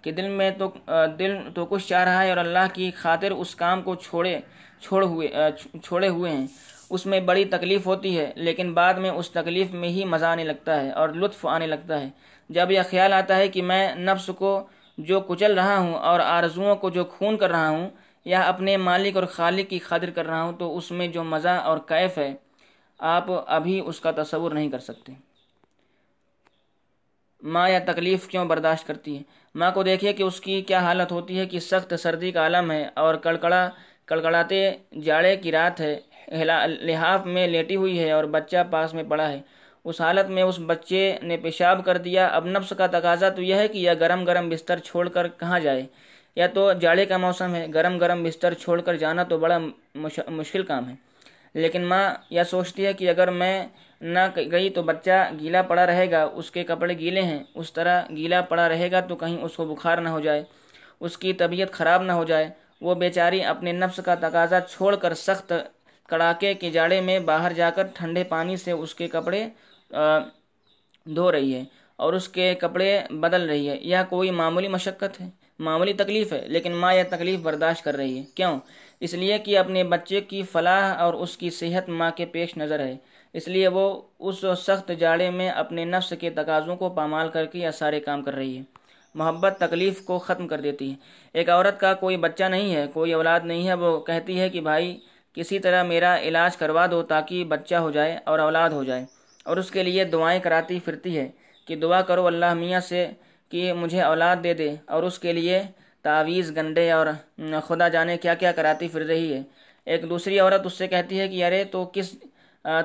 [0.02, 0.70] کہ دل میں تو،
[1.18, 4.38] دل تو کچھ چاہ رہا ہے اور اللہ کی خاطر اس کام کو چھوڑے،
[4.80, 5.28] چھوڑ ہوئے،
[5.82, 6.46] چھوڑے ہوئے ہیں۔
[6.90, 10.44] اس میں بڑی تکلیف ہوتی ہے، لیکن بعد میں اس تکلیف میں ہی مزہ آنے
[10.44, 12.08] لگتا ہے اور لطف آنے لگتا ہے۔
[12.50, 14.50] جب یہ خیال آتا ہے کہ میں نفس کو
[15.02, 17.88] جو کچل رہا ہوں اور آرزوؤں کو جو خون کر رہا ہوں
[18.26, 21.54] یا اپنے مالک اور خالق کی خاطر کر رہا ہوں تو اس میں جو مزہ
[21.64, 22.32] اور کیف ہے،
[23.00, 25.12] آپ ابھی اس کا تصور نہیں کر سکتے۔
[27.42, 29.22] ماں یا تکلیف کیوں برداشت کرتی ہے؟
[29.54, 32.70] ماں کو دیکھیے کہ اس کی کیا حالت ہوتی ہے کہ سخت سردی کا عالم
[32.70, 33.68] ہے اور کڑکڑا،
[34.04, 34.58] کڑکڑاتے
[35.04, 35.94] جاڑے کی رات ہے،
[36.80, 39.40] لحاف میں لیٹی ہوئی ہے اور بچہ پاس میں پڑا ہے۔
[39.84, 43.54] اس حالت میں اس بچے نے پیشاب کر دیا۔ اب نفس کا تقاضا تو یہ
[43.54, 45.82] ہے کہ یہ گرم گرم بستر چھوڑ کر کہاں جائے؟
[46.36, 49.58] یا تو جاڑے کا موسم ہے، گرم گرم بستر چھوڑ کر جانا تو بڑا
[50.28, 50.94] مشکل کام ہے۔
[51.54, 53.66] لیکن ماں یہ سوچتی ہے کہ اگر میں
[54.00, 54.18] نہ
[54.52, 58.40] گئی تو بچہ گیلا پڑا رہے گا، اس کے کپڑے گیلے ہیں، اس طرح گیلا
[58.40, 60.42] پڑا رہے گا تو کہیں اس کو بخار نہ ہو جائے،
[61.00, 62.48] اس کی طبیعت خراب نہ ہو جائے۔
[62.80, 65.52] وہ بیچاری اپنے نفس کا تقاضا چھوڑ کر سخت
[66.08, 69.48] کڑاکے کے جاڑے میں باہر جا کر ٹھنڈے پانی سے اس کے کپڑے
[71.16, 71.64] دھو رہی ہے
[71.96, 76.44] اور اس کے کپڑے بدل رہی ہے۔ یہ کوئی معمولی مشقت ہے، معمولی تکلیف ہے،
[76.48, 78.58] لیکن ماں یہ تکلیف برداشت کر رہی ہے۔ کیوں؟
[79.00, 82.80] اس لیے کہ اپنے بچے کی فلاح اور اس کی صحت ماں کے پیش نظر
[82.80, 82.96] ہے۔
[83.32, 87.58] اس لیے وہ اس سخت جاڑے میں اپنے نفس کے تقاضوں کو پامال کر کے
[87.58, 88.62] یہ سارے کام کر رہی ہے۔
[89.14, 90.94] محبت تکلیف کو ختم کر دیتی ہے۔
[91.32, 94.60] ایک عورت کا کوئی بچہ نہیں ہے، کوئی اولاد نہیں ہے، وہ کہتی ہے کہ
[94.60, 94.98] بھائی،
[95.32, 99.04] کسی طرح میرا علاج کروا دو تاکہ بچہ ہو جائے اور اولاد ہو جائے۔
[99.46, 101.28] اور اس کے لیے دعائیں کراتی پھرتی ہے
[101.68, 103.06] کہ دعا کرو اللہ میاں سے
[103.52, 105.62] کہ مجھے اولاد دے دے اور اس کے لیے
[106.04, 107.06] تعویذ، گنڈے اور
[107.66, 109.42] خدا جانے کیا کیا کراتی پھر رہی ہے۔
[109.86, 112.14] ایک دوسری عورت اس سے کہتی ہے کہ ارے تو کس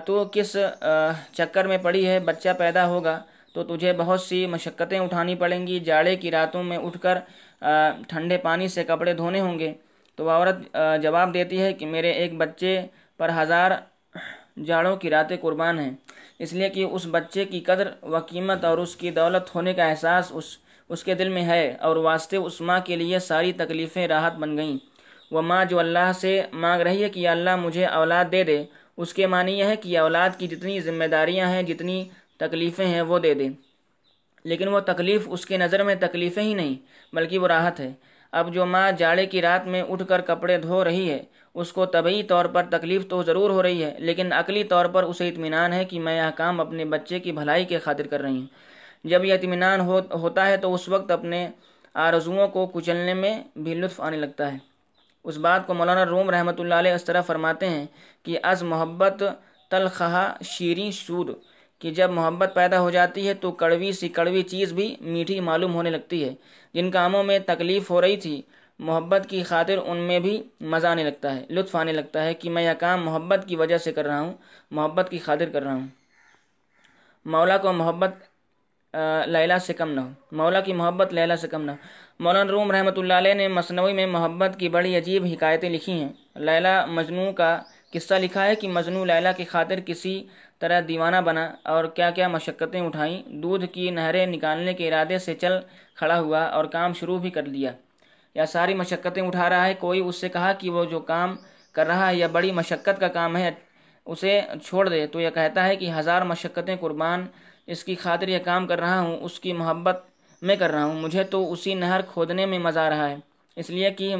[0.05, 0.55] تو کس
[1.37, 3.19] چکر میں پڑی ہے، بچہ پیدا ہوگا،
[3.55, 7.17] تو تجھے بہت سی مشقتیں اٹھانی پڑیں گی، جاڑے کی راتوں میں اٹھ کر
[8.09, 9.73] ٹھنڈے پانی سے کپڑے دھونے ہوں گے۔
[10.17, 12.79] تو وہ عورت جواب دیتی ہے کہ میرے ایک بچے
[13.19, 13.71] پر ہزار
[14.65, 15.91] جاڑوں کی راتیں قربان ہیں۔
[16.39, 19.85] اس لیے کہ اس بچے کی قدر و قیمت اور اس کی دولت ہونے کا
[19.89, 20.57] احساس اس
[20.89, 24.57] اس کے دل میں ہے اور واسطے اس ماں کے لیے ساری تکلیفیں راحت بن
[24.57, 24.77] گئیں۔
[25.31, 28.63] وہ ماں جو اللہ سے مانگ رہی ہے کہ اللہ مجھے اولاد دے دے،
[28.97, 33.01] اس کے معنی یہ ہے کہ اولاد کی جتنی ذمہ داریاں ہیں، جتنی تکلیفیں ہیں،
[33.01, 33.47] وہ دے دے۔
[34.43, 36.75] لیکن وہ تکلیف اس کے نظر میں تکلیفیں ہی نہیں،
[37.13, 37.93] بلکہ وہ راحت ہے۔
[38.33, 41.21] اب جو ماں جاڑے کی رات میں اٹھ کر کپڑے دھو رہی ہے،
[41.55, 45.03] اس کو طبعی طور پر تکلیف تو ضرور ہو رہی ہے، لیکن عقلی طور پر
[45.03, 48.37] اسے اطمینان ہے کہ میں یہ کام اپنے بچے کی بھلائی کے خاطر کر رہی
[48.37, 48.45] ہوں۔
[49.03, 51.47] جب یہ اطمینان ہو، ہوتا ہے تو اس وقت اپنے
[51.95, 54.57] آرزوؤں کو کچلنے میں بھی لطف آنے لگتا ہے۔
[55.25, 57.85] اس بات کو مولانا روم رحمۃ اللہ علیہ اس طرح فرماتے ہیں
[58.25, 59.23] کہ از محبت
[59.71, 61.29] تلخہ شیریں سود،
[61.81, 65.73] کہ جب محبت پیدا ہو جاتی ہے تو کڑوی سی کڑوی چیز بھی میٹھی معلوم
[65.73, 66.33] ہونے لگتی ہے۔
[66.77, 68.41] جن کاموں میں تکلیف ہو رہی تھی،
[68.79, 70.33] محبت کی خاطر ان میں بھی
[70.65, 73.77] مزہ آنے لگتا ہے، لطف آنے لگتا ہے کہ میں یہ کام محبت کی وجہ
[73.77, 74.33] سے کر رہا ہوں،
[74.71, 75.87] محبت کی خاطر کر رہا ہوں۔
[77.25, 78.13] مولا کو محبت
[79.27, 81.77] لیلا سے کم نہ ہو۔ مولا کی محبت لیلا سے کم نہ ہو۔
[82.19, 86.09] مولانا روم رحمۃ اللہ علیہ نے مصنوعی میں محبت کی بڑی عجیب حکایتیں لکھی ہیں۔
[86.39, 87.49] لیلا مجنو کا
[87.93, 90.23] قصہ لکھا ہے کہ مجنو لیلا کی خاطر کسی
[90.59, 95.35] طرح دیوانہ بنا اور کیا کیا مشقتیں اٹھائیں۔ دودھ کی نہریں نکالنے کے ارادے سے
[95.35, 95.53] چل
[95.95, 97.71] کھڑا ہوا اور کام شروع بھی کر لیا۔
[98.35, 101.35] یا ساری مشقتیں اٹھا رہا ہے، کوئی اس سے کہا کہ وہ جو کام
[101.71, 103.51] کر رہا ہے، یا بڑی مشقت کا کام ہے،
[104.05, 107.25] اسے چھوڑ دے۔ تو یہ کہتا ہے کہ ہزار مشقتیں قربان
[107.67, 109.97] اس کی خاطر یہ کام کر رہا ہوں، اس کی محبت
[110.41, 113.15] میں کر رہا ہوں۔ مجھے تو اسی نہر کھودنے میں مزہ آ رہا ہے،
[113.55, 114.15] اس لیے کہ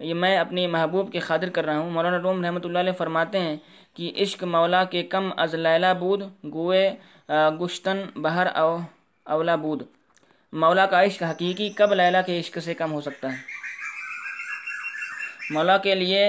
[0.00, 3.38] یہ میں اپنی محبوب کی خاطر کر رہا ہوں۔ مولانا روم رحمۃ اللہ علیہ فرماتے
[3.40, 3.56] ہیں
[3.96, 6.22] کہ عشق مولا کے کم از لیلا بود،
[6.54, 6.84] گوئے
[7.60, 8.76] گشتن، بہر، او،
[9.26, 9.82] اولا بود۔
[10.52, 13.36] مولا کا عشق حقیقی کب لیلا کے عشق سے کم ہو سکتا ہے؟
[15.50, 16.22] مولا کے لیے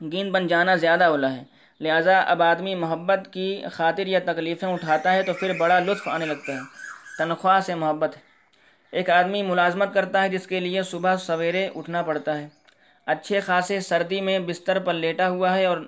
[0.00, 1.42] گیند بن جانا زیادہ اولا ہے۔
[1.80, 6.26] لہٰذا اب آدمی محبت کی خاطر یا تکلیفیں اٹھاتا ہے تو پھر بڑا لطف آنے
[6.26, 6.60] لگتا ہے۔
[7.18, 8.22] تنخواہ سے محبت ہے۔
[8.92, 12.46] ایک آدمی ملازمت کرتا ہے جس کے لیے صبح سویرے اٹھنا پڑتا ہے۔
[13.06, 15.78] اچھے خاصے سردی میں بستر پر لیٹا ہوا ہے اور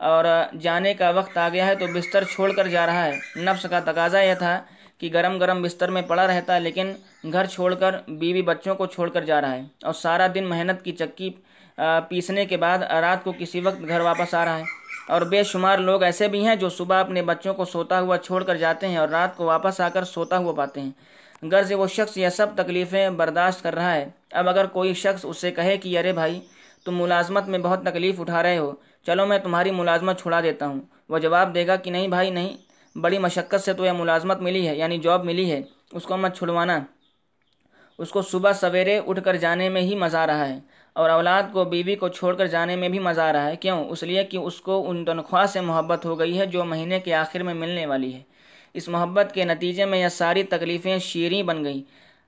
[0.00, 0.24] اور
[0.60, 3.12] جانے کا وقت آ گیا ہے تو بستر چھوڑ کر جا رہا ہے۔
[3.44, 4.60] نفس کا تقاضا یہ تھا
[4.98, 6.92] کہ گرم گرم بستر میں پڑا رہتا ہے لیکن
[7.32, 10.82] گھر چھوڑ کر بیوی بچوں کو چھوڑ کر جا رہا ہے اور سارا دن محنت
[10.84, 11.30] کی چکی
[12.08, 14.64] پیسنے کے بعد رات کو کسی وقت گھر واپس آ رہا ہے۔
[15.08, 18.42] اور بے شمار لوگ ایسے بھی ہیں جو صبح اپنے بچوں کو سوتا ہوا چھوڑ
[18.44, 20.90] کر جاتے ہیں اور رات کو واپس آ کر سوتا ہوا پاتے ہیں۔
[21.42, 25.50] غرض وہ شخص یہ سب تکلیفیں برداشت کر رہا ہے۔ اب اگر کوئی شخص اسے
[25.50, 26.40] کہے کہ ارے بھائی،
[26.84, 28.72] تم ملازمت میں بہت تکلیف اٹھا رہے ہو،
[29.06, 32.56] چلو میں تمہاری ملازمت چھڑا دیتا ہوں۔ وہ جواب دے گا کہ نہیں بھائی، نہیں،
[32.94, 35.60] بڑی مشقت سے تو یہ ملازمت ملی ہے یعنی جاب ملی ہے،
[35.92, 36.78] اس کو مت چھڑوانا۔
[37.98, 40.58] اس کو صبح سویرے اٹھ کر جانے میں ہی مزہ آ رہا ہے،
[40.96, 43.84] اور اولاد کو، بیوی کو چھوڑ کر جانے میں بھی مزہ آ رہا ہے۔ کیوں؟
[43.84, 47.14] اس لیے کہ اس کو ان تنخواہ سے محبت ہو گئی ہے جو مہینے کے
[47.14, 48.22] آخر میں ملنے والی ہے۔
[48.74, 51.82] اس محبت کے نتیجے میں یہ ساری تکلیفیں شیریں بن گئیں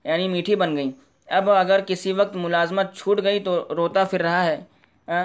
[0.04, 0.90] یعنی میٹھی بن گئیں۔
[1.28, 5.20] اب اگر کسی وقت ملازمت چھوٹ گئی تو روتا پھر رہا ہے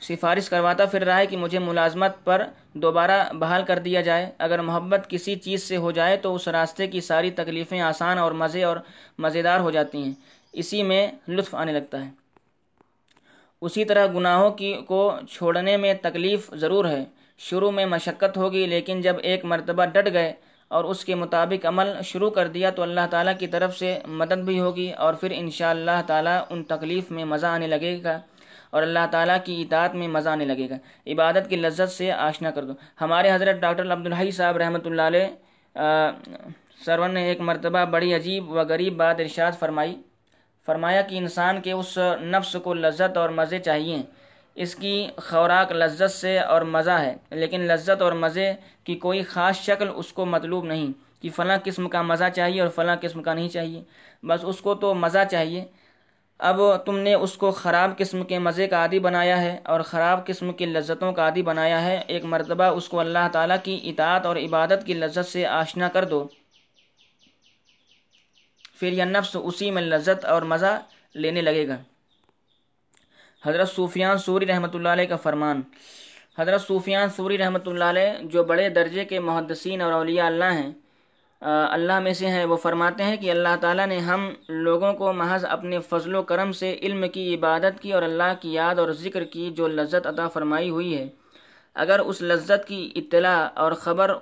[0.00, 2.42] سفارش کرواتا پھر رہا ہے کہ مجھے ملازمت پر
[2.74, 6.86] دوبارہ بحال کر دیا جائے۔ اگر محبت کسی چیز سے ہو جائے تو اس راستے
[6.86, 8.76] کی ساری تکلیفیں آسان اور مزے اور
[9.18, 10.12] مزیدار ہو جاتی ہیں۔
[10.52, 12.10] اسی میں لطف آنے لگتا ہے۔
[13.62, 17.04] اسی طرح گناہوں کی، کو چھوڑنے میں تکلیف ضرور ہے۔
[17.38, 20.32] شروع میں مشقت ہوگی، لیکن جب ایک مرتبہ ڈٹ گئے
[20.72, 24.44] اور اس کے مطابق عمل شروع کر دیا تو اللہ تعالیٰ کی طرف سے مدد
[24.44, 28.18] بھی ہوگی اور پھر انشاء اللہ تعالیٰ ان تکلیف میں مزہ آنے لگے گا
[28.70, 30.76] اور اللہ تعالیٰ کی اطاعت میں مزہ آنے لگے گا۔
[31.12, 35.26] عبادت کی لذت سے آشنا کر دو۔ ہمارے حضرت ڈاکٹر عبدالحی صاحب رحمۃ اللہ علیہ
[36.84, 39.94] سرور نے ایک مرتبہ بڑی عجیب و غریب بات ارشاد فرمائی،
[40.68, 43.96] فرمایا کہ انسان کے اس نفس کو لذت اور مزے چاہیے۔
[44.54, 48.52] اس کی خوراک لذت سے اور مزہ ہے، لیکن لذت اور مزے
[48.84, 52.68] کی کوئی خاص شکل اس کو مطلوب نہیں کہ فلاں قسم کا مزہ چاہیے اور
[52.68, 53.82] فلاں قسم کا نہیں چاہیے۔
[54.22, 55.64] بس اس کو تو مزہ چاہیے۔
[56.38, 60.26] اب تم نے اس کو خراب قسم کے مزے کا عادی بنایا ہے اور خراب
[60.26, 64.26] قسم کی لذتوں کا عادی بنایا ہے۔ ایک مرتبہ اس کو اللہ تعالیٰ کی اطاعت
[64.26, 66.28] اور عبادت کی لذت سے آشنا کر دو۔
[68.80, 70.82] پھر یہ نفس اسی میں لذت اور مزہ
[71.14, 71.76] لینے لگے گا۔
[73.42, 75.60] حضرت صوفیان سوری رحمۃ اللہ علیہ کا فرمان۔
[76.38, 80.70] حضرت صوفیان سوری رحمۃ اللہ علیہ جو بڑے درجے کے محدثین اور اولیاء اللہ ہیں
[81.42, 85.44] اللہ میں سے ہیں، وہ فرماتے ہیں کہ اللہ تعالیٰ نے ہم لوگوں کو محض
[85.48, 89.24] اپنے فضل و کرم سے علم کی، عبادت کی اور اللہ کی یاد اور ذکر
[89.32, 91.06] کی جو لذت عطا فرمائی ہوئی ہے۔
[91.76, 94.12] اگر اس لذت کی اطلاع اور خبر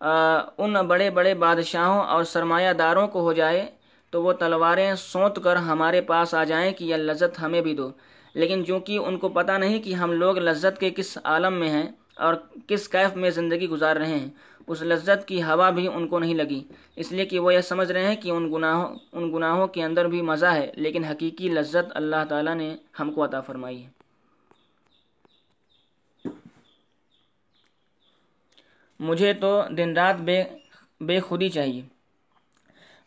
[0.00, 3.64] ان بڑے بڑے بادشاہوں اور سرمایہ داروں کو ہو جائے،
[4.12, 7.90] تو وہ تلواریں سونت کر ہمارے پاس آ جائیں کہ یہ لذت ہمیں بھی دو۔
[8.34, 11.86] لیکن چونکہ ان کو پتہ نہیں کہ ہم لوگ لذت کے کس عالم میں ہیں
[12.16, 12.34] اور
[12.66, 14.30] کس کیف میں زندگی گزار رہے ہیں،
[14.66, 16.62] اس لذت کی ہوا بھی ان کو نہیں لگی۔
[16.96, 20.04] اس لیے کہ وہ یہ سمجھ رہے ہیں کہ ان گناہوں ان گناہوں کے اندر
[20.04, 23.90] بھی مزہ ہے، لیکن حقیقی لذت اللہ تعالیٰ نے ہم کو عطا فرمائی ہے۔
[29.00, 30.42] مجھے تو دن رات بے
[31.00, 31.82] بے خودی چاہیے۔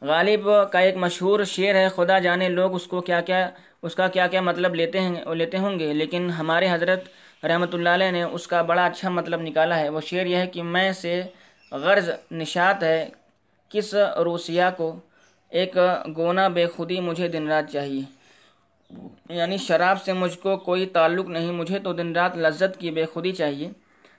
[0.01, 3.49] غالب کا ایک مشہور شعر ہے، خدا جانے لوگ اس کو کیا کیا
[3.85, 7.01] اس کا کیا کیا مطلب لیتے ہیں لیتے ہوں گے، لیکن ہمارے حضرت
[7.45, 10.47] رحمۃ اللہ علیہ نے اس کا بڑا اچھا مطلب نکالا ہے۔ وہ شعر یہ ہے
[10.47, 11.21] کہ میں سے
[11.71, 13.09] غرض نشات ہے
[13.71, 13.93] کس
[14.25, 14.87] روسیہ کو؟
[15.49, 15.77] ایک
[16.17, 18.01] گونا بے خودی مجھے دن رات چاہیے۔
[19.29, 23.05] یعنی شراب سے مجھ کو کوئی تعلق نہیں، مجھے تو دن رات لذت کی بے
[23.05, 23.69] خودی چاہیے۔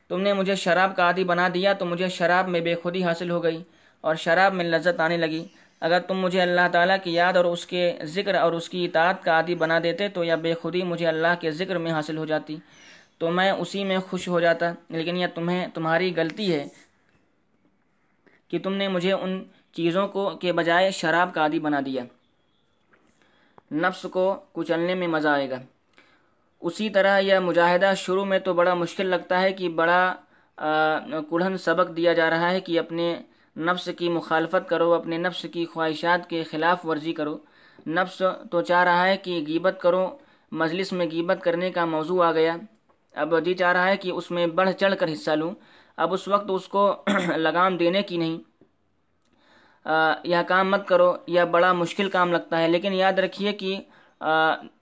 [0.09, 3.31] تم نے مجھے شراب کا عادی بنا دیا تو مجھے شراب میں بے خودی حاصل
[3.31, 3.63] ہو گئی
[4.05, 5.45] اور شراب میں لذت آنے لگی۔
[5.81, 9.23] اگر تم مجھے اللہ تعالیٰ کی یاد اور اس کے ذکر اور اس کی اطاعت
[9.23, 12.27] کا عادی بنا دیتے تو یا بے خودی مجھے اللہ کے ذکر میں حاصل ہو
[12.27, 12.57] جاتی،
[13.19, 16.65] تو میں اسی میں خوش ہو جاتا۔ لیکن یہ تمہیں، تمہاری غلطی ہے
[18.49, 22.03] کہ تم نے مجھے ان چیزوں کو، کے بجائے شراب کا عادی بنا دیا۔
[23.73, 25.57] نفس کو کچلنے میں مزہ آئے گا۔
[26.61, 30.15] اسی طرح یہ مجاہدہ شروع میں تو بڑا مشکل لگتا ہے کہ بڑا
[31.31, 33.17] کڑھن سبق دیا جا رہا ہے کہ اپنے
[33.57, 37.39] نفس کی مخالفت کرو، اپنے نفس کی خواہشات کے خلاف ورزی کرو۔
[37.87, 40.17] نفس تو چاہ رہا ہے کہ غیبت کرو،
[40.53, 42.57] مجلس میں غیبت کرنے کا موضوع آ گیا۔
[43.15, 45.51] اب جی چاہ رہا ہے کہ اس میں بڑھ چڑھ کر حصہ لوں۔
[45.97, 46.83] اب اس وقت اس کو
[47.37, 48.39] لگام دینے کی نہیں۔
[50.25, 53.77] یہ کام مت کرو یا بڑا مشکل کام لگتا ہے۔ لیکن یاد رکھیے کہ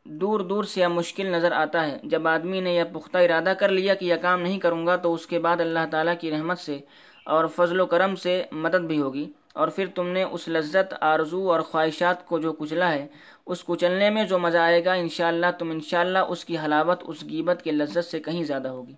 [0.05, 3.69] دور دور سے یہ مشکل نظر آتا ہے۔ جب آدمی نے یہ پختہ ارادہ کر
[3.69, 6.59] لیا کہ یہ کام نہیں کروں گا، تو اس کے بعد اللہ تعالیٰ کی رحمت
[6.59, 6.79] سے
[7.25, 11.53] اور فضل و کرم سے مدد بھی ہوگی۔ اور پھر تم نے اس لذت، آرزو
[11.53, 13.07] اور خواہشات کو جو کچلا ہے،
[13.47, 17.63] اس کچلنے میں جو مزہ آئے گا، انشاءاللہ تم انشاءاللہ اس کی حلاوت، اس گیبت
[17.63, 18.95] کے لذت سے کہیں زیادہ ہوگی۔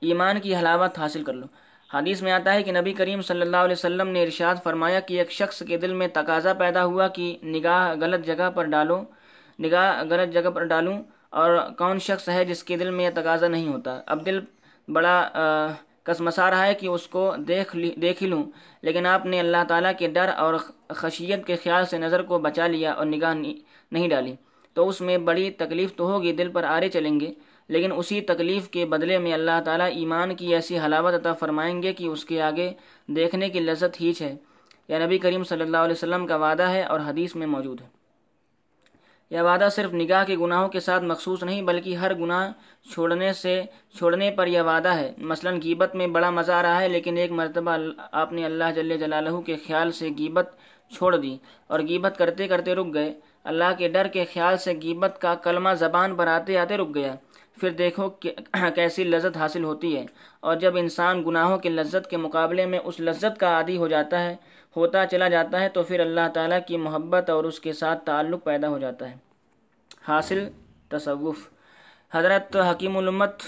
[0.00, 1.46] ایمان کی حلاوت حاصل کر لو۔
[1.94, 5.18] حدیث میں آتا ہے کہ نبی کریم صلی اللہ علیہ وسلم نے ارشاد فرمایا کہ
[5.18, 9.02] ایک شخص کے دل میں تقاضا پیدا ہوا کہ نگاہ غلط جگہ پر ڈالو،
[9.60, 13.48] نگاہ غلط جگہ پر ڈالوں، اور کون شخص ہے جس کے دل میں یہ تقاضا
[13.48, 14.40] نہیں ہوتا؟ اب دل
[14.88, 15.30] بڑا
[16.06, 18.44] کسمسا رہا ہے کہ اس کو دیکھ لی دیکھ لوں۔
[18.82, 20.54] لیکن آپ نے اللہ تعالیٰ کے ڈر اور
[20.88, 23.34] خشیت کے خیال سے نظر کو بچا لیا اور نگاہ
[23.92, 24.34] نہیں ڈالی۔
[24.74, 27.32] تو اس میں بڑی تکلیف تو ہوگی، دل پر آرے چلیں گے۔
[27.68, 31.92] لیکن اسی تکلیف کے بدلے میں اللہ تعالیٰ ایمان کی ایسی حلاوت عطا فرمائیں گے
[31.92, 32.70] کہ اس کے آگے
[33.06, 34.36] دیکھنے کی لذت ہیچ ہے۔
[34.88, 37.95] یا نبی کریم صلی اللہ علیہ وسلم کا وعدہ ہے اور حدیث میں موجود ہے۔
[39.30, 42.52] یہ وعدہ صرف نگاہ کے گناہوں کے ساتھ مخصوص نہیں، بلکہ ہر گناہ
[42.92, 43.62] چھوڑنے سے،
[43.98, 47.30] چھوڑنے پر یہ وعدہ ہے۔ مثلا گیبت میں بڑا مزہ آ رہا ہے، لیکن ایک
[47.32, 47.76] مرتبہ
[48.12, 50.56] آپ نے اللہ جل جلالہ کے خیال سے گیبت
[50.92, 51.36] چھوڑ دی
[51.66, 55.70] اور گیبت کرتے کرتے رک گئے۔ اللہ کے ڈر کے خیال سے گیبت کا کلمہ
[55.78, 57.14] زبان پر آتے آتے رک گیا۔
[57.60, 58.08] پھر دیکھو
[58.74, 60.06] کیسی لذت حاصل ہوتی ہے۔
[60.40, 64.22] اور جب انسان گناہوں کی لذت کے مقابلے میں اس لذت کا عادی ہو جاتا
[64.22, 64.36] ہے
[64.76, 68.44] ہوتا چلا جاتا ہے تو پھر اللہ تعالیٰ کی محبت اور اس کے ساتھ تعلق
[68.44, 69.16] پیدا ہو جاتا ہے۔
[70.08, 70.48] حاصل
[70.88, 71.48] تصوف۔
[72.12, 73.42] حضرت حکیم الامت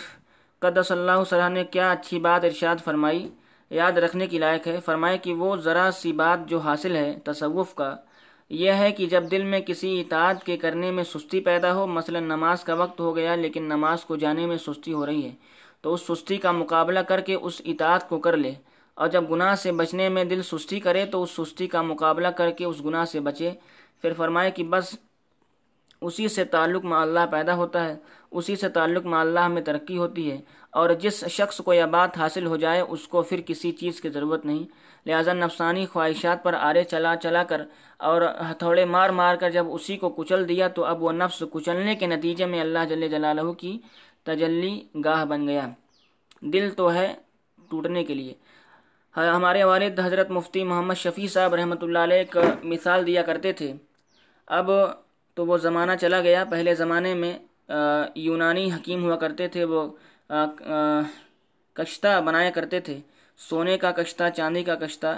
[0.58, 3.28] قدس اللہ صلی نے کیا اچھی بات ارشاد فرمائی،
[3.70, 7.74] یاد رکھنے کی لائق ہے۔ فرمائے کہ وہ ذرا سی بات جو حاصل ہے تصوف
[7.74, 7.96] کا،
[8.50, 12.20] یہ ہے کہ جب دل میں کسی اطاعت کے کرنے میں سستی پیدا ہو، مثلا
[12.20, 15.30] نماز کا وقت ہو گیا لیکن نماز کو جانے میں سستی ہو رہی ہے،
[15.80, 18.52] تو اس سستی کا مقابلہ کر کے اس اطاعت کو کر لے۔
[18.98, 22.50] اور جب گناہ سے بچنے میں دل سستی کرے تو اس سستی کا مقابلہ کر
[22.50, 23.50] کے اس گناہ سے بچے۔
[24.02, 24.96] پھر فرمائے کہ بس
[26.00, 27.96] اسی سے تعلق میں اللہ پیدا ہوتا ہے،
[28.30, 30.38] اسی سے تعلق میں اللہ میں ترقی ہوتی ہے۔
[30.70, 34.08] اور جس شخص کو یہ بات حاصل ہو جائے، اس کو پھر کسی چیز کی
[34.08, 34.64] ضرورت نہیں۔
[35.06, 37.62] لہٰذا نفسانی خواہشات پر آرے چلا چلا کر
[37.98, 41.94] اور ہتھوڑے مار مار کر جب اسی کو کچل دیا تو اب وہ نفس کچلنے
[41.94, 43.78] کے نتیجے میں اللہ جل جلالہ کی
[44.24, 45.68] تجلی گاہ بن گیا۔
[46.40, 47.14] دل تو ہے
[47.70, 48.34] ٹوٹنے کے لیے۔
[49.18, 52.40] ہمارے والد حضرت مفتی محمد شفیع صاحب رحمۃ اللہ علیہ کا
[52.72, 53.72] مثال دیا کرتے تھے۔
[54.58, 54.70] اب
[55.36, 57.32] تو وہ زمانہ چلا گیا۔ پہلے زمانے میں
[58.26, 59.80] یونانی حکیم ہوا کرتے تھے۔ وہ
[61.78, 62.98] کشتہ بنایا کرتے تھے۔
[63.48, 65.10] سونے کا کشتہ، چاندی کا کشتہ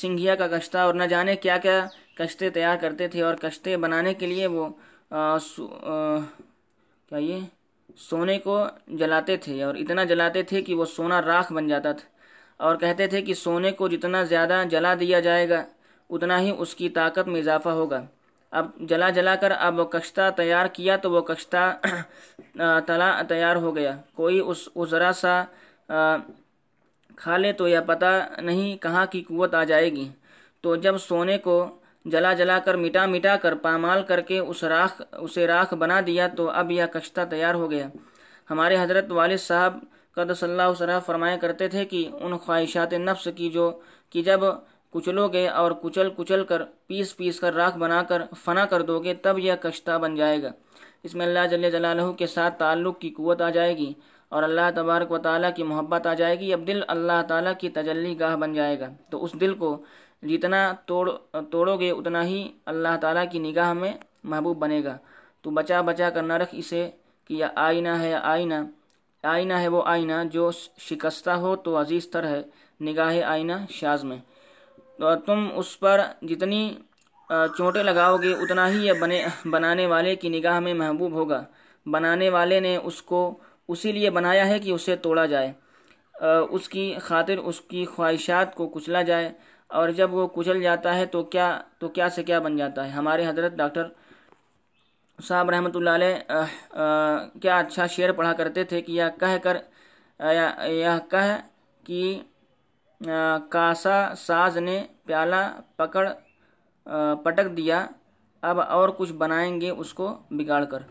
[0.00, 1.78] سنگھیا کا کشتہ اور نہ جانے کیا کیا
[2.18, 4.68] کشتے تیار کرتے تھے۔ اور کشتے بنانے کے لیے وہ
[7.08, 7.38] کیا یہ؟
[7.96, 12.08] سونے کو جلاتے تھے اور اتنا جلاتے تھے کہ وہ سونا راکھ بن جاتا تھا۔
[12.56, 15.64] اور کہتے تھے کہ سونے کو جتنا زیادہ جلا دیا جائے گا،
[16.10, 18.00] اتنا ہی اس کی طاقت میں اضافہ ہوگا۔
[18.52, 21.62] اب جلا جلا کر اب وہ کشتہ تیار کیا تو وہ کشتہ
[22.86, 25.42] تلا تیار ہو گیا۔ کوئی اس ذرا سا
[27.16, 30.08] کھا لے تو یہ پتہ نہیں کہاں کی قوت آ جائے گی۔
[30.60, 31.56] تو جب سونے کو
[32.10, 36.28] جلا جلا کر، مٹا مٹا کر، پامال کر کے اس راکھ، اسے راکھ بنا دیا
[36.36, 37.88] تو اب یہ کشتہ تیار ہو گیا۔
[38.50, 39.78] ہمارے حضرت والد صاحب
[40.14, 43.70] قدس اللہ وسلم فرمایا کرتے تھے کہ ان خواہشات نفس کی جو،
[44.10, 44.40] کہ جب
[44.94, 48.98] کچلو گے اور کچل کچل کر، پیس پیس کر راکھ بنا کر فنا کر دو
[49.00, 50.50] گے، تب یہ کشتہ بن جائے گا۔
[51.02, 53.92] اس میں اللہ جل جلالہ کے ساتھ تعلق کی قوت آ جائے گی
[54.28, 57.68] اور اللہ تبارک و تعالیٰ کی محبت آ جائے گی، اب دل اللہ تعالیٰ کی
[57.68, 59.76] تجلی گاہ بن جائے گا۔ تو اس دل کو
[60.22, 61.10] جتنا توڑ،
[61.50, 63.92] توڑو گے اتنا ہی اللہ تعالیٰ کی نگاہ میں
[64.24, 64.98] محبوب بنے گا۔
[65.42, 66.90] تو بچا بچا کر نہ رکھ اسے
[67.24, 68.54] کہ یہ آئینہ ہے آئینہ۔
[69.22, 72.42] آئینہ ہے وہ آئینہ جو شکستہ ہو تو عزیز تر ہے،
[72.84, 74.16] نگاہ آئینہ شاز میں۔
[74.98, 76.74] تو تم اس پر جتنی
[77.28, 81.44] چونٹے لگاؤ گے اتنا ہی یہ بنے، بنانے والے کی نگاہ میں محبوب ہوگا۔
[81.86, 83.38] بنانے والے نے اس کو
[83.68, 85.52] اسی لیے بنایا ہے کہ اسے توڑا جائے۔
[86.50, 89.32] اس کی خاطر، اس کی خواہشات کو کچلا جائے۔
[89.70, 91.46] اور جب وہ کچل جاتا ہے تو کیا
[91.78, 93.86] تو کیا سے کیا بن جاتا ہے؟ ہمارے حضرت ڈاکٹر
[95.18, 96.14] صاحب رحمۃ اللہ علیہ
[97.42, 99.56] کیا اچھا شعر پڑھا کرتے تھے کہ یہ کہہ کر
[100.20, 101.36] یہ کہہ
[101.84, 102.00] کہ
[103.50, 105.42] کاسا ساز نے پیالہ
[105.76, 106.06] پکڑ
[107.24, 107.78] پٹک دیا،
[108.42, 110.82] اب اور کچھ بنائیں گے اس کو بگاڑ کر۔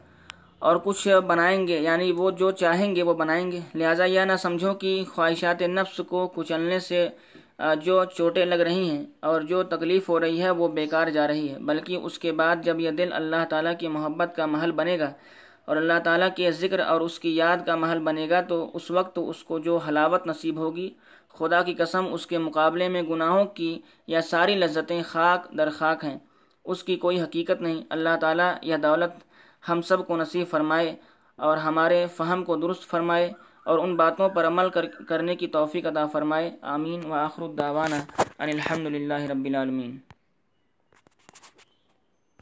[0.61, 4.35] اور کچھ بنائیں گے یعنی وہ جو چاہیں گے وہ بنائیں گے۔ لہٰذا یہ نہ
[4.39, 7.07] سمجھو کہ خواہشات نفس کو کچلنے سے
[7.59, 11.53] جو چوٹیں لگ رہی ہیں اور جو تکلیف ہو رہی ہے، وہ بیکار جا رہی
[11.53, 14.99] ہے۔ بلکہ اس کے بعد جب یہ دل اللہ تعالیٰ کی محبت کا محل بنے
[14.99, 15.13] گا
[15.65, 18.91] اور اللہ تعالیٰ کے ذکر اور اس کی یاد کا محل بنے گا، تو اس
[18.91, 20.89] وقت اس کو جو حلاوت نصیب ہوگی،
[21.29, 26.03] خدا کی قسم اس کے مقابلے میں گناہوں کی یا ساری لذتیں خاک در خاک
[26.03, 26.17] ہیں۔
[26.65, 29.23] اس کی کوئی حقیقت نہیں۔ اللہ تعالیٰ یہ دولت
[29.69, 30.95] ہم سب کو نصیب فرمائے
[31.35, 33.31] اور ہمارے فہم کو درست فرمائے۔
[33.65, 34.69] اور ان باتوں پر عمل
[35.07, 36.51] کرنے کی توفیق عطا فرمائے.
[36.61, 37.05] آمین.
[37.05, 37.99] و آخر الدعوانا
[38.39, 39.97] ان الحمد للہ رب العالمین.